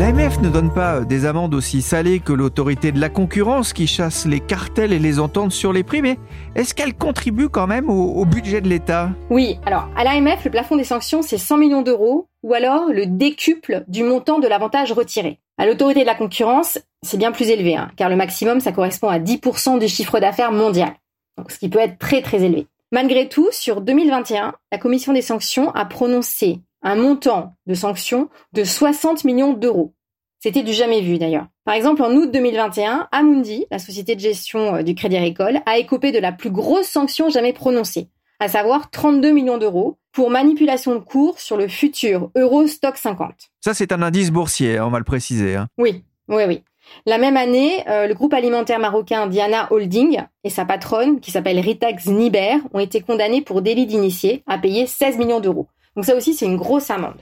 L'AMF 0.03 0.41
ne 0.41 0.49
donne 0.49 0.75
pas 0.75 1.03
des 1.03 1.27
amendes 1.27 1.55
aussi 1.55 1.81
salées 1.81 2.19
que 2.19 2.33
l'autorité 2.33 2.91
de 2.91 2.99
la 2.99 3.09
concurrence 3.09 3.73
qui 3.73 3.87
chasse 3.87 4.27
les 4.27 4.41
cartels 4.41 4.93
et 4.93 4.99
les 4.99 5.21
ententes 5.21 5.53
sur 5.53 5.73
les 5.73 5.85
prix, 5.85 6.03
mais 6.03 6.19
est-ce 6.57 6.75
qu'elle 6.75 6.95
contribue 6.95 7.49
quand 7.49 7.69
même 7.69 7.89
au, 7.89 8.15
au 8.15 8.25
budget 8.25 8.61
de 8.61 8.69
l'État? 8.69 9.11
Oui, 9.31 9.61
alors 9.65 9.89
à 9.97 10.03
l'AMF, 10.03 10.45
le 10.45 10.51
plafond 10.51 10.75
des 10.75 10.83
sanctions, 10.83 11.23
c'est 11.23 11.39
100 11.39 11.57
millions 11.57 11.83
d'euros 11.83 12.27
ou 12.43 12.53
alors 12.53 12.89
le 12.89 13.07
décuple 13.07 13.85
du 13.87 14.03
montant 14.03 14.41
de 14.41 14.49
l'avantage 14.49 14.91
retiré. 14.91 15.39
À 15.57 15.67
l'autorité 15.67 16.01
de 16.01 16.07
la 16.07 16.17
concurrence, 16.17 16.81
c'est 17.03 17.17
bien 17.17 17.31
plus 17.31 17.51
élevé, 17.51 17.77
hein, 17.77 17.89
car 17.95 18.09
le 18.09 18.17
maximum, 18.17 18.59
ça 18.59 18.73
correspond 18.73 19.07
à 19.07 19.21
10% 19.21 19.79
du 19.79 19.87
chiffre 19.87 20.19
d'affaires 20.19 20.51
mondial, 20.51 20.95
donc 21.39 21.53
ce 21.53 21.61
qui 21.61 21.69
peut 21.69 21.79
être 21.79 21.99
très 21.99 22.23
très 22.23 22.43
élevé. 22.43 22.67
Malgré 22.91 23.29
tout, 23.29 23.51
sur 23.53 23.81
2021, 23.81 24.53
la 24.73 24.79
commission 24.79 25.13
des 25.13 25.23
sanctions 25.23 25.71
a 25.77 25.85
prononcé 25.85 26.59
un 26.83 26.97
montant 26.97 27.57
de 27.67 27.75
sanctions 27.75 28.29
de 28.53 28.65
60 28.65 29.25
millions 29.25 29.53
d'euros. 29.53 29.95
C'était 30.41 30.65
du 30.65 30.73
jamais 30.73 31.01
vu 31.01 31.19
d'ailleurs. 31.19 31.47
Par 31.65 31.75
exemple, 31.75 32.03
en 32.03 32.11
août 32.17 32.31
2021, 32.33 33.09
Amundi, 33.13 33.67
la 33.71 33.79
société 33.79 34.17
de 34.17 34.21
gestion 34.21 34.77
euh, 34.77 34.83
du 34.83 34.97
Crédit 34.97 35.17
Agricole, 35.17 35.61
a 35.67 35.79
écopé 35.79 36.11
de 36.11 36.19
la 36.19 36.33
plus 36.33 36.51
grosse 36.51 36.89
sanction 36.89 37.29
jamais 37.29 37.53
prononcée, 37.53 38.09
à 38.41 38.49
savoir 38.49 38.91
32 38.91 39.31
millions 39.31 39.59
d'euros 39.59 39.99
pour 40.13 40.31
manipulation 40.31 40.97
de 40.97 41.01
cours 41.01 41.39
sur 41.39 41.57
le 41.57 41.69
futur 41.69 42.31
Eurostock 42.35 42.97
50. 42.97 43.31
Ça, 43.61 43.73
c'est 43.73 43.93
un 43.93 44.03
indice 44.03 44.33
boursier, 44.33 44.79
hein, 44.79 44.87
on 44.87 44.91
va 44.91 44.99
le 44.99 45.05
préciser. 45.05 45.55
Hein. 45.55 45.69
Oui, 45.79 46.03
oui, 46.29 46.43
oui. 46.49 46.65
La 47.07 47.19
même 47.19 47.37
année, 47.37 47.85
euh, 47.89 48.09
le 48.09 48.15
groupe 48.15 48.35
alimentaire 48.35 48.81
marocain 48.81 49.29
Diana 49.29 49.69
Holding 49.71 50.23
et 50.43 50.51
sa 50.51 50.65
patronne, 50.65 51.21
qui 51.21 51.31
s'appelle 51.31 51.61
Rita 51.61 51.89
Zniber, 51.97 52.57
ont 52.75 52.81
été 52.81 53.01
condamnés 53.01 53.43
pour 53.43 53.63
délit 53.63 53.87
d'initié 53.87 54.43
à 54.49 54.59
payer 54.59 54.87
16 54.87 55.19
millions 55.19 55.41
d'euros. 55.41 55.69
Donc 55.95 56.07
ça 56.07 56.15
aussi, 56.15 56.33
c'est 56.33 56.47
une 56.47 56.57
grosse 56.57 56.91
amende. 56.91 57.21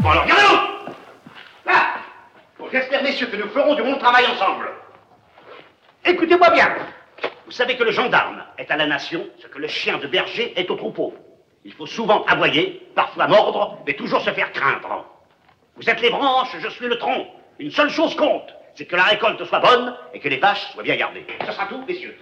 Bon 0.00 0.10
alors, 0.10 0.24
regardez 0.24 0.42
Là 1.64 1.86
Bon, 2.58 2.66
j'espère, 2.70 3.02
messieurs, 3.02 3.28
que 3.28 3.36
nous 3.36 3.48
ferons 3.48 3.74
du 3.74 3.82
bon 3.82 3.96
travail 3.96 4.26
ensemble. 4.26 4.68
Écoutez-moi 6.04 6.50
bien. 6.50 6.76
Vous 7.46 7.52
savez 7.52 7.76
que 7.76 7.84
le 7.84 7.92
gendarme 7.92 8.44
est 8.58 8.70
à 8.70 8.76
la 8.76 8.86
nation 8.86 9.24
ce 9.38 9.46
que 9.46 9.58
le 9.58 9.68
chien 9.68 9.96
de 9.96 10.06
berger 10.06 10.52
est 10.60 10.70
au 10.70 10.76
troupeau. 10.76 11.14
Il 11.64 11.72
faut 11.72 11.86
souvent 11.86 12.24
aboyer, 12.26 12.90
parfois 12.94 13.28
mordre, 13.28 13.78
mais 13.86 13.94
toujours 13.94 14.20
se 14.20 14.30
faire 14.30 14.52
craindre. 14.52 15.06
Vous 15.76 15.88
êtes 15.88 16.02
les 16.02 16.10
branches, 16.10 16.54
je 16.58 16.68
suis 16.68 16.86
le 16.86 16.98
tronc. 16.98 17.26
Une 17.58 17.70
seule 17.70 17.90
chose 17.90 18.14
compte, 18.14 18.54
c'est 18.74 18.84
que 18.84 18.96
la 18.96 19.04
récolte 19.04 19.42
soit 19.46 19.60
bonne 19.60 19.96
et 20.12 20.20
que 20.20 20.28
les 20.28 20.36
vaches 20.36 20.70
soient 20.72 20.82
bien 20.82 20.96
gardées. 20.96 21.26
Ce 21.46 21.52
sera 21.52 21.66
tout, 21.66 21.82
messieurs. 21.88 22.16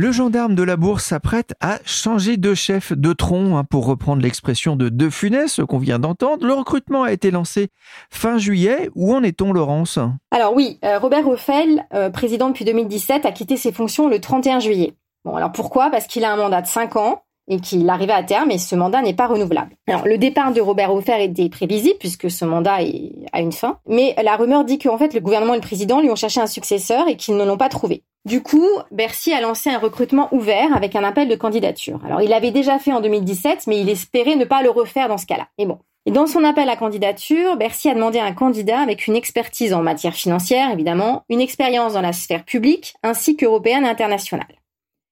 Le 0.00 0.12
gendarme 0.12 0.54
de 0.54 0.62
la 0.62 0.76
bourse 0.76 1.06
s'apprête 1.06 1.54
à 1.60 1.80
changer 1.84 2.36
de 2.36 2.54
chef 2.54 2.92
de 2.92 3.12
tronc, 3.12 3.56
hein, 3.56 3.64
pour 3.64 3.84
reprendre 3.84 4.22
l'expression 4.22 4.76
de 4.76 4.90
De 4.90 5.10
Funès 5.10 5.60
qu'on 5.68 5.78
vient 5.78 5.98
d'entendre. 5.98 6.46
Le 6.46 6.52
recrutement 6.52 7.02
a 7.02 7.10
été 7.10 7.32
lancé 7.32 7.70
fin 8.08 8.38
juillet. 8.38 8.90
Où 8.94 9.12
en 9.12 9.24
est-on, 9.24 9.52
Laurence? 9.52 9.98
Alors 10.30 10.54
oui, 10.54 10.78
euh, 10.84 11.00
Robert 11.00 11.26
Hoffel, 11.26 11.84
euh, 11.94 12.10
président 12.10 12.46
depuis 12.46 12.64
2017, 12.64 13.26
a 13.26 13.32
quitté 13.32 13.56
ses 13.56 13.72
fonctions 13.72 14.08
le 14.08 14.20
31 14.20 14.60
juillet. 14.60 14.94
Bon, 15.24 15.34
alors 15.34 15.50
pourquoi? 15.50 15.90
Parce 15.90 16.06
qu'il 16.06 16.24
a 16.24 16.32
un 16.32 16.36
mandat 16.36 16.62
de 16.62 16.68
5 16.68 16.94
ans 16.94 17.22
et 17.48 17.58
qu'il 17.58 17.90
arrivait 17.90 18.12
à 18.12 18.22
terme 18.22 18.52
et 18.52 18.58
ce 18.58 18.76
mandat 18.76 19.02
n'est 19.02 19.14
pas 19.14 19.26
renouvelable. 19.26 19.74
Alors, 19.88 20.06
le 20.06 20.16
départ 20.16 20.52
de 20.52 20.60
Robert 20.60 20.94
Hofer 20.94 21.24
était 21.24 21.48
prévisible 21.48 21.98
puisque 21.98 22.30
ce 22.30 22.44
mandat 22.44 22.84
est, 22.84 23.10
a 23.32 23.40
une 23.40 23.50
fin, 23.50 23.80
mais 23.88 24.14
la 24.22 24.36
rumeur 24.36 24.64
dit 24.64 24.78
qu'en 24.78 24.96
fait 24.96 25.12
le 25.12 25.18
gouvernement 25.18 25.54
et 25.54 25.58
le 25.58 25.62
président 25.62 26.00
lui 26.00 26.08
ont 26.08 26.14
cherché 26.14 26.40
un 26.40 26.46
successeur 26.46 27.08
et 27.08 27.16
qu'ils 27.16 27.36
ne 27.36 27.44
l'ont 27.44 27.56
pas 27.56 27.68
trouvé. 27.68 28.04
Du 28.24 28.42
coup, 28.42 28.68
Bercy 28.90 29.32
a 29.32 29.40
lancé 29.40 29.70
un 29.70 29.78
recrutement 29.78 30.28
ouvert 30.32 30.76
avec 30.76 30.96
un 30.96 31.04
appel 31.04 31.28
de 31.28 31.34
candidature. 31.34 32.00
Alors, 32.04 32.20
il 32.20 32.28
l'avait 32.28 32.50
déjà 32.50 32.78
fait 32.78 32.92
en 32.92 33.00
2017, 33.00 33.66
mais 33.66 33.80
il 33.80 33.88
espérait 33.88 34.36
ne 34.36 34.44
pas 34.44 34.62
le 34.62 34.70
refaire 34.70 35.08
dans 35.08 35.18
ce 35.18 35.26
cas-là. 35.26 35.48
Et 35.56 35.66
bon. 35.66 35.78
Et 36.04 36.10
dans 36.10 36.26
son 36.26 36.44
appel 36.44 36.68
à 36.68 36.76
candidature, 36.76 37.56
Bercy 37.56 37.88
a 37.88 37.94
demandé 37.94 38.18
un 38.18 38.32
candidat 38.32 38.80
avec 38.80 39.06
une 39.06 39.16
expertise 39.16 39.72
en 39.72 39.82
matière 39.82 40.14
financière, 40.14 40.70
évidemment, 40.70 41.24
une 41.28 41.40
expérience 41.40 41.94
dans 41.94 42.00
la 42.00 42.12
sphère 42.12 42.44
publique, 42.44 42.94
ainsi 43.02 43.36
qu'européenne 43.36 43.84
et 43.84 43.88
internationale. 43.88 44.58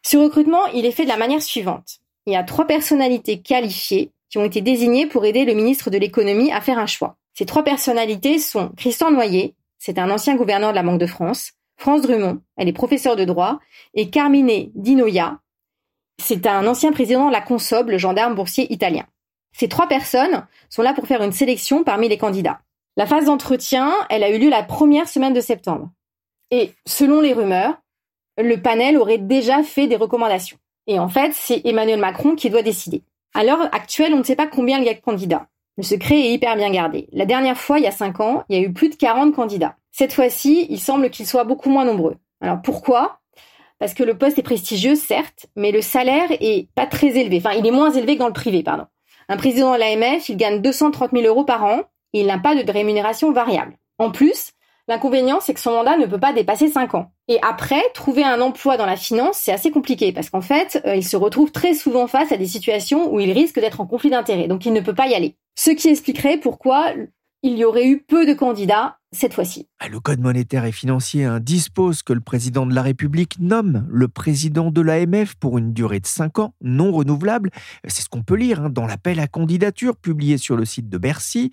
Ce 0.03 0.17
recrutement, 0.17 0.67
il 0.75 0.87
est 0.87 0.93
fait 0.93 1.05
de 1.05 1.11
la 1.11 1.17
manière 1.17 1.43
suivante 1.43 2.01
il 2.27 2.33
y 2.33 2.37
a 2.37 2.43
trois 2.43 2.67
personnalités 2.67 3.41
qualifiées 3.41 4.11
qui 4.29 4.39
ont 4.39 4.45
été 4.45 4.61
désignées 4.61 5.07
pour 5.07 5.25
aider 5.25 5.45
le 5.45 5.55
ministre 5.55 5.91
de 5.91 5.99
l'économie 5.99 6.53
à 6.53 6.61
faire 6.61 6.79
un 6.79 6.87
choix. 6.87 7.17
Ces 7.35 7.47
trois 7.47 7.63
personnalités 7.63 8.39
sont 8.39 8.71
Christian 8.77 9.13
Noyer, 9.13 9.55
c'est 9.79 9.99
un 9.99 10.11
ancien 10.11 10.35
gouverneur 10.35 10.71
de 10.71 10.75
la 10.75 10.83
Banque 10.83 11.01
de 11.01 11.07
France, 11.07 11.53
France 11.77 12.03
Drummond, 12.03 12.41
elle 12.57 12.69
est 12.69 12.73
professeure 12.73 13.17
de 13.17 13.25
droit, 13.25 13.61
et 13.95 14.11
Carmine 14.11 14.71
Dinoia, 14.75 15.41
c'est 16.19 16.47
un 16.47 16.67
ancien 16.67 16.93
président 16.93 17.27
de 17.29 17.33
la 17.33 17.41
Consob, 17.41 17.91
le 17.91 17.99
gendarme 17.99 18.35
boursier 18.35 18.73
italien. 18.73 19.07
Ces 19.53 19.69
trois 19.69 19.87
personnes 19.87 20.47
sont 20.69 20.83
là 20.83 20.95
pour 20.95 21.07
faire 21.07 21.23
une 21.23 21.33
sélection 21.33 21.85
parmi 21.85 22.09
les 22.09 22.19
candidats. 22.19 22.61
La 22.97 23.07
phase 23.07 23.27
d'entretien, 23.27 23.93
elle 24.11 24.25
a 24.25 24.31
eu 24.31 24.39
lieu 24.39 24.49
la 24.49 24.63
première 24.63 25.09
semaine 25.09 25.35
de 25.35 25.41
septembre. 25.41 25.91
Et 26.51 26.73
selon 26.87 27.21
les 27.21 27.33
rumeurs, 27.33 27.75
le 28.39 28.57
panel 28.57 28.97
aurait 28.97 29.19
déjà 29.19 29.63
fait 29.63 29.87
des 29.87 29.97
recommandations. 29.97 30.59
Et 30.87 30.99
en 30.99 31.09
fait, 31.09 31.33
c'est 31.35 31.63
Emmanuel 31.65 31.99
Macron 31.99 32.35
qui 32.35 32.51
doit 32.51 32.63
décider. 32.63 33.03
À 33.35 33.45
l'heure 33.45 33.69
actuelle, 33.75 34.15
on 34.15 34.19
ne 34.19 34.23
sait 34.23 34.37
pas 34.37 34.47
combien 34.47 34.79
il 34.79 34.85
y 34.85 34.89
a 34.89 34.95
de 34.95 35.01
candidats. 35.01 35.49
Le 35.77 35.83
secret 35.83 36.19
est 36.19 36.33
hyper 36.33 36.57
bien 36.57 36.71
gardé. 36.71 37.09
La 37.13 37.27
dernière 37.27 37.59
fois, 37.59 37.79
il 37.79 37.85
y 37.85 37.89
a 37.89 37.93
5 37.93 38.21
ans, 38.21 38.45
il 38.49 38.57
y 38.57 38.59
a 38.59 38.63
eu 38.63 38.73
plus 38.73 38.89
de 38.89 38.95
40 38.95 39.35
candidats. 39.35 39.77
Cette 39.97 40.13
fois-ci, 40.13 40.67
il 40.69 40.79
semble 40.79 41.09
qu'ils 41.09 41.27
soient 41.27 41.45
beaucoup 41.45 41.71
moins 41.71 41.87
nombreux. 41.87 42.17
Alors 42.43 42.61
pourquoi? 42.61 43.21
Parce 43.79 43.95
que 43.95 44.03
le 44.03 44.19
poste 44.19 44.39
est 44.39 44.43
prestigieux, 44.43 44.95
certes, 44.95 45.47
mais 45.57 45.73
le 45.73 45.81
salaire 45.81 46.29
est 46.33 46.69
pas 46.75 46.85
très 46.85 47.17
élevé. 47.17 47.39
Enfin, 47.39 47.53
il 47.53 47.67
est 47.67 47.71
moins 47.71 47.91
élevé 47.91 48.15
que 48.15 48.19
dans 48.19 48.27
le 48.27 48.35
privé, 48.35 48.63
pardon. 48.63 48.85
Un 49.31 49.39
président 49.39 49.73
de 49.73 49.79
l'AMF, 49.79 50.29
il 50.29 50.37
gagne 50.37 50.61
230 50.61 51.13
000 51.13 51.25
euros 51.25 51.45
par 51.45 51.65
an 51.65 51.85
et 52.13 52.21
il 52.21 52.27
n'a 52.27 52.39
pas 52.39 52.55
de 52.55 52.71
rémunération 52.71 53.33
variable. 53.33 53.79
En 53.99 54.11
plus, 54.11 54.53
L'inconvénient, 54.89 55.41
c'est 55.41 55.53
que 55.53 55.59
son 55.59 55.73
mandat 55.73 55.97
ne 55.97 56.07
peut 56.07 56.21
pas 56.21 56.33
dépasser 56.33 56.69
5 56.69 56.95
ans. 56.95 57.11
Et 57.27 57.41
après, 57.43 57.83
trouver 57.93 58.23
un 58.23 58.41
emploi 58.41 58.77
dans 58.77 58.87
la 58.87 58.95
finance, 58.95 59.37
c'est 59.37 59.51
assez 59.51 59.73
compliqué 59.73 60.13
parce 60.13 60.31
qu'en 60.31 60.41
fait, 60.41 60.81
euh, 60.87 60.95
il 60.95 61.05
se 61.05 61.17
retrouve 61.17 61.51
très 61.51 61.75
souvent 61.75 62.07
face 62.07 62.31
à 62.31 62.37
des 62.37 62.47
situations 62.47 63.13
où 63.13 63.19
il 63.19 63.33
risque 63.33 63.59
d'être 63.59 63.81
en 63.81 63.87
conflit 63.87 64.11
d'intérêts, 64.11 64.47
donc 64.47 64.65
il 64.65 64.73
ne 64.73 64.81
peut 64.81 64.95
pas 64.95 65.09
y 65.09 65.15
aller. 65.15 65.35
Ce 65.57 65.73
qui 65.73 65.89
expliquerait 65.89 66.37
pourquoi 66.37 66.93
il 67.43 67.59
y 67.59 67.65
aurait 67.65 67.87
eu 67.87 68.01
peu 68.01 68.27
de 68.27 68.33
candidats 68.33 68.99
cette 69.17 69.35
fois-ci. 69.35 69.69
Ah, 69.79 69.89
le 69.89 70.01
Code 70.01 70.21
monétaire 70.21 70.65
et 70.65 70.73
financier 70.73 71.29
dispose 71.41 72.03
que 72.03 72.13
le 72.13 72.21
président 72.21 72.67
de 72.67 72.75
la 72.75 72.83
République 72.83 73.39
nomme 73.41 73.87
le 73.91 74.09
président 74.09 74.71
de 74.71 74.81
l'AMF 74.81 75.35
pour 75.35 75.59
une 75.59 75.73
durée 75.73 76.01
de 76.01 76.07
5 76.07 76.39
ans 76.39 76.55
non 76.61 76.93
renouvelable. 76.93 77.51
C'est 77.87 78.03
ce 78.03 78.09
qu'on 78.09 78.23
peut 78.23 78.37
lire 78.37 78.63
hein, 78.63 78.71
dans 78.71 78.87
l'appel 78.87 79.21
à 79.21 79.27
candidature 79.27 79.97
publié 79.97 80.39
sur 80.39 80.57
le 80.57 80.65
site 80.65 80.89
de 80.89 80.99
Bercy. 80.99 81.51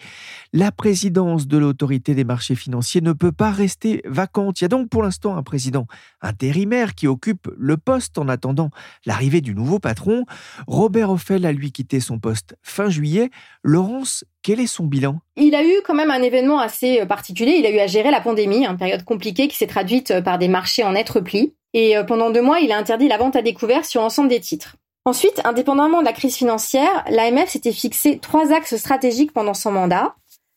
La 0.51 0.71
présidence 0.71 1.47
de 1.47 1.57
l'autorité 1.57 2.15
des 2.15 2.23
marchés 2.23 2.55
financiers 2.55 3.01
ne 3.01 3.13
peut 3.13 3.31
pas 3.31 3.51
rester 3.51 4.01
vacante. 4.05 4.59
Il 4.61 4.63
y 4.63 4.65
a 4.65 4.69
donc 4.69 4.89
pour 4.89 5.03
l'instant 5.03 5.35
un 5.35 5.43
président 5.43 5.87
intérimaire 6.21 6.95
qui 6.95 7.07
occupe 7.07 7.49
le 7.57 7.77
poste 7.77 8.17
en 8.17 8.27
attendant 8.27 8.69
l'arrivée 9.05 9.41
du 9.41 9.55
nouveau 9.55 9.79
patron. 9.79 10.25
Robert 10.67 11.09
Offel 11.09 11.45
a 11.45 11.51
lui 11.51 11.71
quitté 11.71 11.99
son 11.99 12.19
poste 12.19 12.55
fin 12.61 12.89
juillet. 12.89 13.29
Laurence, 13.63 14.25
quel 14.43 14.59
est 14.59 14.67
son 14.67 14.83
bilan? 14.83 15.19
Il 15.37 15.55
a 15.55 15.63
eu 15.63 15.81
quand 15.85 15.95
même 15.95 16.11
un 16.11 16.21
événement 16.21 16.59
assez 16.59 17.01
euh, 17.01 17.05
particulier. 17.05 17.55
Il 17.57 17.65
a 17.65 17.71
eu 17.71 17.79
à 17.79 17.87
gérer 17.87 18.11
la 18.11 18.21
pandémie, 18.21 18.65
une 18.65 18.77
période 18.77 19.03
compliquée 19.03 19.47
qui 19.47 19.55
s'est 19.55 19.67
traduite 19.67 20.11
euh, 20.11 20.21
par 20.21 20.37
des 20.37 20.47
marchés 20.47 20.83
en 20.83 20.91
net 20.91 21.09
repli. 21.09 21.55
Et 21.73 21.97
euh, 21.97 22.03
pendant 22.03 22.29
deux 22.29 22.41
mois, 22.41 22.59
il 22.59 22.71
a 22.71 22.77
interdit 22.77 23.07
la 23.07 23.17
vente 23.17 23.35
à 23.35 23.41
découvert 23.41 23.85
sur 23.85 24.01
l'ensemble 24.01 24.29
des 24.29 24.39
titres. 24.39 24.75
Ensuite, 25.05 25.41
indépendamment 25.43 25.99
de 25.99 26.05
la 26.05 26.13
crise 26.13 26.35
financière, 26.35 27.03
l'AMF 27.09 27.49
s'était 27.49 27.73
fixé 27.73 28.19
trois 28.19 28.53
axes 28.53 28.75
stratégiques 28.77 29.33
pendant 29.33 29.53
son 29.53 29.71
mandat. 29.71 30.15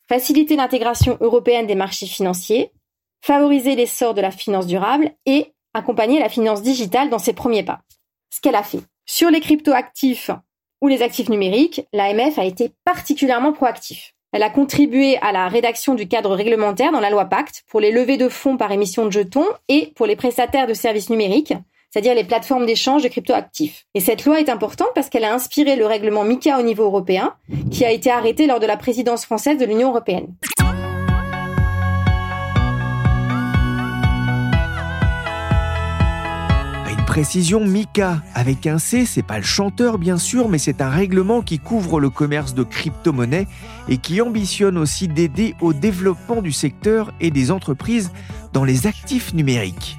Faciliter 0.09 0.55
l'intégration 0.57 1.17
européenne 1.21 1.67
des 1.67 1.75
marchés 1.75 2.07
financiers, 2.07 2.71
favoriser 3.23 3.75
l'essor 3.75 4.15
de 4.15 4.21
la 4.21 4.31
finance 4.31 4.67
durable 4.67 5.11
et 5.25 5.53
accompagner 5.75 6.21
la 6.21 6.29
finance 6.29 6.63
digitale 6.63 7.11
dans 7.11 7.19
ses 7.19 7.33
premiers 7.33 7.65
pas. 7.65 7.81
Ce 8.31 8.41
qu'elle 8.41 8.55
a 8.55 8.63
fait. 8.63 8.81
Sur 9.05 9.31
les 9.31 9.41
cryptoactifs, 9.41 10.31
ou 10.81 10.89
les 10.89 11.03
actifs 11.03 11.29
numériques, 11.29 11.87
l'AMF 11.93 12.39
a 12.39 12.45
été 12.45 12.73
particulièrement 12.85 13.53
proactif. 13.53 14.13
Elle 14.33 14.43
a 14.43 14.51
contribué 14.51 15.17
à 15.19 15.33
la 15.33 15.49
rédaction 15.49 15.95
du 15.95 16.09
cadre 16.09 16.35
réglementaire 16.35 16.93
dans 16.93 17.01
la 17.01 17.11
loi 17.11 17.25
Pacte 17.25 17.65
pour 17.69 17.81
les 17.81 17.91
levées 17.91 18.19
de 18.19 18.29
fonds 18.29 18.57
par 18.57 18.73
émission 18.73 19.07
de 19.07 19.11
jetons 19.11 19.47
et 19.69 19.93
pour 19.97 20.07
les 20.07 20.17
prestataires 20.17 20.67
de 20.67 20.75
services 20.75 21.09
numériques, 21.09 21.55
c'est-à-dire 21.91 22.15
les 22.15 22.25
plateformes 22.25 22.67
d'échange 22.67 23.03
de 23.03 23.09
cryptoactifs. 23.09 23.87
Et 23.95 24.01
cette 24.01 24.27
loi 24.27 24.41
est 24.41 24.51
importante 24.51 24.91
parce 24.95 25.09
qu'elle 25.09 25.25
a 25.25 25.33
inspiré 25.33 25.77
le 25.77 25.87
règlement 25.87 26.25
MICA 26.25 26.59
au 26.59 26.63
niveau 26.63 26.85
européen, 26.85 27.35
qui 27.71 27.85
a 27.85 27.91
été 27.91 28.11
arrêté 28.11 28.47
lors 28.47 28.61
de 28.61 28.67
la 28.67 28.77
présidence 28.77 29.25
française 29.25 29.59
de 29.59 29.65
l'Union 29.65 29.89
européenne. 29.89 30.35
Précision, 37.17 37.65
Mika, 37.65 38.21
avec 38.35 38.67
un 38.67 38.79
C, 38.79 39.07
c'est 39.07 39.23
pas 39.23 39.39
le 39.39 39.43
chanteur 39.43 39.97
bien 39.97 40.19
sûr, 40.19 40.51
mais 40.51 40.59
c'est 40.59 40.83
un 40.83 40.91
règlement 40.91 41.41
qui 41.41 41.59
couvre 41.59 41.99
le 41.99 42.11
commerce 42.11 42.53
de 42.53 42.63
crypto-monnaies 42.63 43.47
et 43.89 43.97
qui 43.97 44.21
ambitionne 44.21 44.77
aussi 44.77 45.09
d'aider 45.09 45.55
au 45.63 45.73
développement 45.73 46.43
du 46.43 46.53
secteur 46.53 47.15
et 47.19 47.31
des 47.31 47.51
entreprises 47.51 48.13
dans 48.53 48.65
les 48.65 48.87
actifs 48.87 49.33
numériques. 49.33 49.97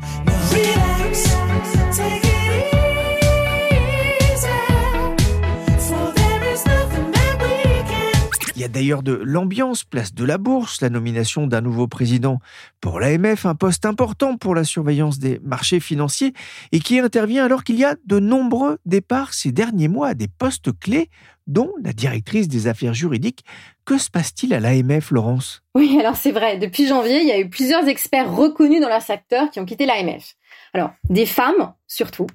A 8.68 8.70
d'ailleurs 8.70 9.02
de 9.02 9.14
l'ambiance, 9.14 9.86
place 9.86 10.14
de 10.14 10.26
la 10.26 10.38
bourse, 10.38 10.82
la 10.82 10.90
nomination 10.90 11.48
d'un 11.48 11.62
nouveau 11.62 11.88
président 11.88 12.40
pour 12.82 13.00
l'AMF, 13.00 13.46
un 13.46 13.56
poste 13.56 13.86
important 13.86 14.36
pour 14.36 14.56
la 14.56 14.66
surveillance 14.66 15.20
des 15.20 15.40
marchés 15.42 15.80
financiers 15.80 16.34
et 16.74 16.80
qui 16.80 17.00
intervient 17.00 17.46
alors 17.46 17.64
qu'il 17.64 17.78
y 17.78 17.86
a 17.86 17.96
de 18.06 18.20
nombreux 18.20 18.78
départs 18.86 19.34
ces 19.34 19.54
derniers 19.54 19.88
mois 19.88 20.10
à 20.10 20.14
des 20.16 20.28
postes 20.28 20.78
clés, 20.78 21.10
dont 21.48 21.72
la 21.82 21.94
directrice 21.94 22.50
des 22.50 22.68
affaires 22.68 22.94
juridiques. 22.94 23.46
Que 23.86 23.98
se 23.98 24.10
passe-t-il 24.10 24.54
à 24.54 24.60
l'AMF, 24.60 25.12
Laurence? 25.12 25.62
Oui, 25.74 25.98
alors 25.98 26.18
c'est 26.18 26.34
vrai. 26.34 26.58
Depuis 26.58 26.88
janvier, 26.88 27.22
il 27.22 27.28
y 27.28 27.32
a 27.32 27.40
eu 27.40 27.50
plusieurs 27.50 27.88
experts 27.88 28.36
reconnus 28.36 28.82
dans 28.82 28.90
leur 28.90 29.02
secteur 29.02 29.50
qui 29.50 29.62
ont 29.62 29.66
quitté 29.66 29.86
l'AMF. 29.86 30.36
Alors, 30.74 30.92
des 31.10 31.26
femmes 31.26 31.74
surtout, 31.88 32.28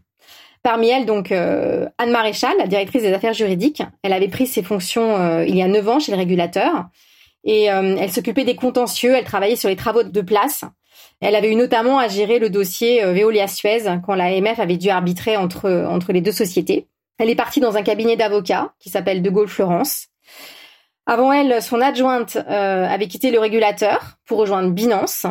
Parmi 0.62 0.88
elles, 0.88 1.07
donc, 1.07 1.33
euh, 1.33 1.88
Anne 1.99 2.11
Maréchal, 2.11 2.52
la 2.59 2.66
directrice 2.66 3.02
des 3.02 3.12
affaires 3.12 3.33
juridiques. 3.33 3.83
Elle 4.02 4.12
avait 4.12 4.28
pris 4.28 4.47
ses 4.47 4.62
fonctions 4.62 5.16
euh, 5.16 5.45
il 5.45 5.57
y 5.57 5.62
a 5.62 5.69
neuf 5.69 5.88
ans 5.88 5.99
chez 5.99 6.12
le 6.12 6.19
régulateur. 6.19 6.87
Et 7.45 7.71
euh, 7.71 7.97
elle 7.99 8.12
s'occupait 8.12 8.45
des 8.45 8.54
contentieux, 8.54 9.14
elle 9.16 9.25
travaillait 9.25 9.57
sur 9.57 9.69
les 9.69 9.76
travaux 9.76 10.04
de 10.04 10.21
place. 10.21 10.64
Elle 11.21 11.35
avait 11.35 11.50
eu 11.50 11.57
notamment 11.57 11.99
à 11.99 12.09
gérer 12.09 12.38
le 12.38 12.50
dossier 12.50 13.02
euh, 13.02 13.12
Veolia-Suez 13.12 14.00
quand 14.04 14.14
la 14.14 14.25
AMF 14.26 14.59
avait 14.59 14.76
dû 14.76 14.90
arbitrer 14.90 15.37
entre, 15.37 15.87
entre 15.88 16.12
les 16.12 16.21
deux 16.21 16.33
sociétés. 16.33 16.87
Elle 17.19 17.31
est 17.31 17.37
partie 17.37 17.61
dans 17.61 17.76
un 17.76 17.83
cabinet 17.83 18.16
d'avocats 18.16 18.73
qui 18.78 18.90
s'appelle 18.90 19.23
De 19.23 19.31
Gaulle 19.31 19.49
Florence. 19.49 20.09
Avant 21.07 21.33
elle, 21.33 21.61
son 21.62 21.81
adjointe 21.81 22.37
euh, 22.37 22.87
avait 22.87 23.09
quitté 23.09 23.31
le 23.31 23.40
régulateur 23.40 24.19
pour 24.25 24.38
rejoindre 24.38 24.71
Binance. 24.71 25.26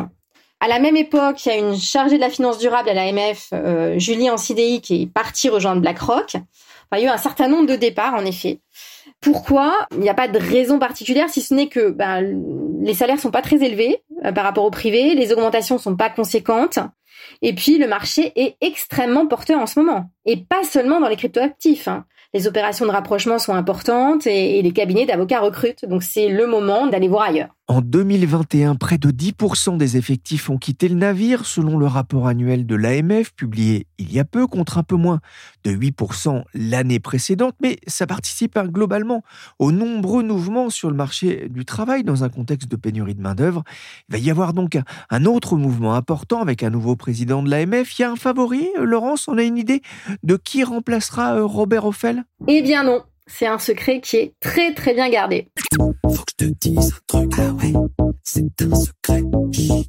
À 0.62 0.68
la 0.68 0.78
même 0.78 0.96
époque, 0.96 1.44
il 1.44 1.48
y 1.48 1.52
a 1.52 1.56
une 1.56 1.76
chargée 1.76 2.18
de 2.18 2.20
la 2.20 2.30
finance 2.30 2.58
durable 2.58 2.88
à 2.88 2.94
l'AMF, 2.94 3.48
euh, 3.52 3.98
Julie 3.98 4.30
Ancidei, 4.30 4.80
qui 4.80 5.02
est 5.02 5.06
partie 5.12 5.48
rejoindre 5.48 5.82
BlackRock. 5.82 6.34
Il 6.92 7.00
y 7.00 7.02
a 7.02 7.04
eu 7.06 7.08
un 7.08 7.16
certain 7.16 7.48
nombre 7.48 7.66
de 7.66 7.74
départs, 7.74 8.14
en 8.14 8.24
effet. 8.24 8.60
Pourquoi 9.20 9.74
Il 9.90 9.98
n'y 9.98 10.08
a 10.08 10.14
pas 10.14 10.28
de 10.28 10.38
raison 10.38 10.78
particulière, 10.78 11.28
si 11.30 11.40
ce 11.40 11.52
n'est 11.52 11.66
que 11.66 11.90
ben, 11.90 12.40
les 12.80 12.94
salaires 12.94 13.18
sont 13.18 13.32
pas 13.32 13.42
très 13.42 13.56
élevés 13.64 14.04
euh, 14.24 14.30
par 14.30 14.44
rapport 14.44 14.62
au 14.62 14.70
privé, 14.70 15.16
les 15.16 15.32
augmentations 15.32 15.78
sont 15.78 15.96
pas 15.96 16.10
conséquentes, 16.10 16.78
et 17.40 17.56
puis 17.56 17.78
le 17.78 17.88
marché 17.88 18.32
est 18.36 18.56
extrêmement 18.60 19.26
porteur 19.26 19.58
en 19.58 19.66
ce 19.66 19.80
moment, 19.80 20.12
et 20.26 20.36
pas 20.36 20.62
seulement 20.62 21.00
dans 21.00 21.08
les 21.08 21.16
cryptoactifs. 21.16 21.88
Hein 21.88 22.04
les 22.34 22.46
opérations 22.46 22.86
de 22.86 22.90
rapprochement 22.90 23.38
sont 23.38 23.54
importantes 23.54 24.26
et, 24.26 24.62
les 24.62 24.72
cabinets 24.72 25.06
d'avocats 25.06 25.40
recrutent. 25.40 25.84
Donc 25.84 26.02
c'est 26.02 26.28
le 26.28 26.46
moment 26.46 26.86
d'aller 26.86 27.08
voir 27.08 27.24
ailleurs. 27.24 27.50
En 27.72 27.80
2021, 27.80 28.74
près 28.74 28.98
de 28.98 29.10
10% 29.10 29.78
des 29.78 29.96
effectifs 29.96 30.50
ont 30.50 30.58
quitté 30.58 30.88
le 30.88 30.94
navire, 30.94 31.46
selon 31.46 31.78
le 31.78 31.86
rapport 31.86 32.26
annuel 32.26 32.66
de 32.66 32.74
l'AMF 32.76 33.32
publié 33.32 33.86
il 33.96 34.12
y 34.12 34.20
a 34.20 34.26
peu, 34.26 34.46
contre 34.46 34.76
un 34.76 34.82
peu 34.82 34.96
moins 34.96 35.20
de 35.64 35.70
8% 35.70 36.42
l'année 36.52 37.00
précédente, 37.00 37.54
mais 37.62 37.78
ça 37.86 38.06
participe 38.06 38.58
hein, 38.58 38.66
globalement 38.66 39.22
aux 39.58 39.72
nombreux 39.72 40.22
mouvements 40.22 40.68
sur 40.68 40.90
le 40.90 40.96
marché 40.96 41.48
du 41.48 41.64
travail 41.64 42.04
dans 42.04 42.24
un 42.24 42.28
contexte 42.28 42.70
de 42.70 42.76
pénurie 42.76 43.14
de 43.14 43.22
main-d'œuvre. 43.22 43.64
Il 44.10 44.12
va 44.12 44.18
y 44.18 44.30
avoir 44.30 44.52
donc 44.52 44.76
un 45.08 45.24
autre 45.24 45.56
mouvement 45.56 45.94
important 45.94 46.42
avec 46.42 46.62
un 46.62 46.68
nouveau 46.68 46.94
président 46.94 47.42
de 47.42 47.48
l'AMF. 47.48 47.98
Il 47.98 48.02
y 48.02 48.04
a 48.04 48.10
un 48.10 48.16
favori, 48.16 48.68
Laurence, 48.78 49.28
on 49.28 49.38
a 49.38 49.42
une 49.42 49.56
idée 49.56 49.80
de 50.22 50.36
qui 50.36 50.62
remplacera 50.62 51.36
euh, 51.36 51.46
Robert 51.46 51.86
Offel? 51.86 52.24
Eh 52.48 52.60
bien 52.60 52.84
non, 52.84 53.02
c'est 53.26 53.46
un 53.46 53.58
secret 53.58 54.02
qui 54.02 54.16
est 54.16 54.34
très 54.40 54.74
très 54.74 54.92
bien 54.92 55.08
gardé. 55.08 55.48
Faut 56.14 56.24
que 56.24 56.32
je 56.38 56.46
te 56.46 56.68
dise 56.68 56.92
un 57.14 57.26
truc. 57.26 57.32
Ah 57.38 57.52
ouais, 57.52 57.72
c'est 58.22 58.62
un 58.62 58.74
secret. 58.74 59.22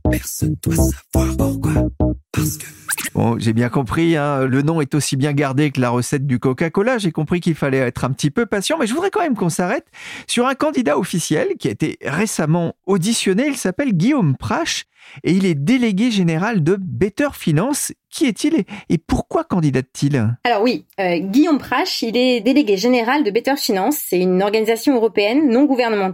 personne 0.10 0.56
doit 0.64 0.76
savoir 0.76 1.38
pourquoi. 1.38 1.90
Parce 2.32 2.58
que. 2.58 2.66
Bon, 3.14 3.38
j'ai 3.38 3.54
bien 3.54 3.70
compris, 3.70 4.18
hein, 4.18 4.46
le 4.46 4.62
nom 4.64 4.82
est 4.82 4.96
aussi 4.96 5.18
bien 5.18 5.34
gardé 5.34 5.70
que 5.70 5.80
la 5.80 5.92
recette 5.92 6.26
du 6.26 6.40
Coca-Cola. 6.40 6.98
J'ai 6.98 7.12
compris 7.12 7.42
qu'il 7.42 7.54
fallait 7.54 7.78
être 7.78 8.06
un 8.06 8.12
petit 8.12 8.32
peu 8.32 8.48
patient, 8.48 8.78
mais 8.80 8.88
je 8.88 8.94
voudrais 8.94 9.12
quand 9.12 9.22
même 9.22 9.36
qu'on 9.36 9.50
s'arrête 9.50 9.86
sur 10.26 10.48
un 10.48 10.56
candidat 10.56 10.98
officiel 10.98 11.50
qui 11.60 11.68
a 11.68 11.72
été 11.72 11.98
récemment 12.02 12.76
auditionné. 12.88 13.46
Il 13.48 13.58
s'appelle 13.58 13.94
Guillaume 13.94 14.36
Prache 14.36 14.86
et 15.24 15.32
il 15.32 15.46
est 15.46 15.56
délégué 15.56 16.12
général 16.12 16.64
de 16.64 16.76
Better 16.80 17.30
Finance. 17.34 17.94
Qui 18.10 18.28
est-il 18.28 18.64
et 18.90 18.98
pourquoi 19.00 19.44
candidate-t-il? 19.44 20.38
Alors 20.44 20.62
oui, 20.62 20.86
euh, 21.00 21.18
Guillaume 21.18 21.58
Prache, 21.58 22.04
il 22.04 22.16
est 22.16 22.42
délégué 22.42 22.78
général 22.78 23.24
de 23.24 23.32
Better 23.32 23.56
Finance. 23.58 23.98
C'est 24.08 24.20
une 24.20 24.44
organisation 24.44 24.96
européenne 24.96 25.50
non 25.50 25.66
gouvernementale 25.66 26.13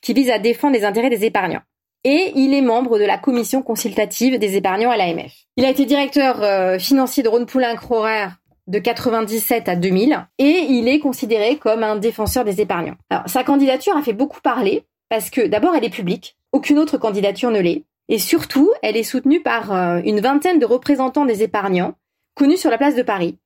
qui 0.00 0.14
vise 0.14 0.30
à 0.30 0.38
défendre 0.38 0.74
les 0.74 0.84
intérêts 0.84 1.10
des 1.10 1.24
épargnants. 1.24 1.62
Et 2.04 2.32
il 2.36 2.52
est 2.52 2.60
membre 2.60 2.98
de 2.98 3.04
la 3.04 3.16
commission 3.16 3.62
consultative 3.62 4.38
des 4.38 4.56
épargnants 4.56 4.90
à 4.90 4.96
l'AMF. 4.96 5.32
Il 5.56 5.64
a 5.64 5.70
été 5.70 5.86
directeur 5.86 6.42
euh, 6.42 6.78
financier 6.78 7.22
de 7.22 7.28
Rhône 7.28 7.46
Poulain 7.46 7.76
Crorer 7.76 8.28
de 8.66 8.78
97 8.78 9.68
à 9.68 9.76
2000 9.76 10.26
et 10.38 10.66
il 10.68 10.88
est 10.88 10.98
considéré 10.98 11.56
comme 11.56 11.82
un 11.82 11.96
défenseur 11.96 12.44
des 12.44 12.60
épargnants. 12.60 12.96
Alors 13.10 13.24
sa 13.26 13.44
candidature 13.44 13.96
a 13.96 14.02
fait 14.02 14.12
beaucoup 14.12 14.40
parler 14.40 14.84
parce 15.08 15.30
que 15.30 15.46
d'abord 15.46 15.74
elle 15.74 15.84
est 15.84 15.90
publique, 15.90 16.36
aucune 16.52 16.78
autre 16.78 16.98
candidature 16.98 17.50
ne 17.50 17.60
l'est. 17.60 17.84
Et 18.08 18.18
surtout, 18.18 18.70
elle 18.82 18.96
est 18.96 19.02
soutenue 19.02 19.42
par 19.42 19.72
euh, 19.72 20.00
une 20.04 20.20
vingtaine 20.20 20.58
de 20.58 20.66
représentants 20.66 21.24
des 21.24 21.42
épargnants, 21.42 21.94
connus 22.34 22.58
sur 22.58 22.70
la 22.70 22.78
place 22.78 22.96
de 22.96 23.02
Paris. 23.02 23.38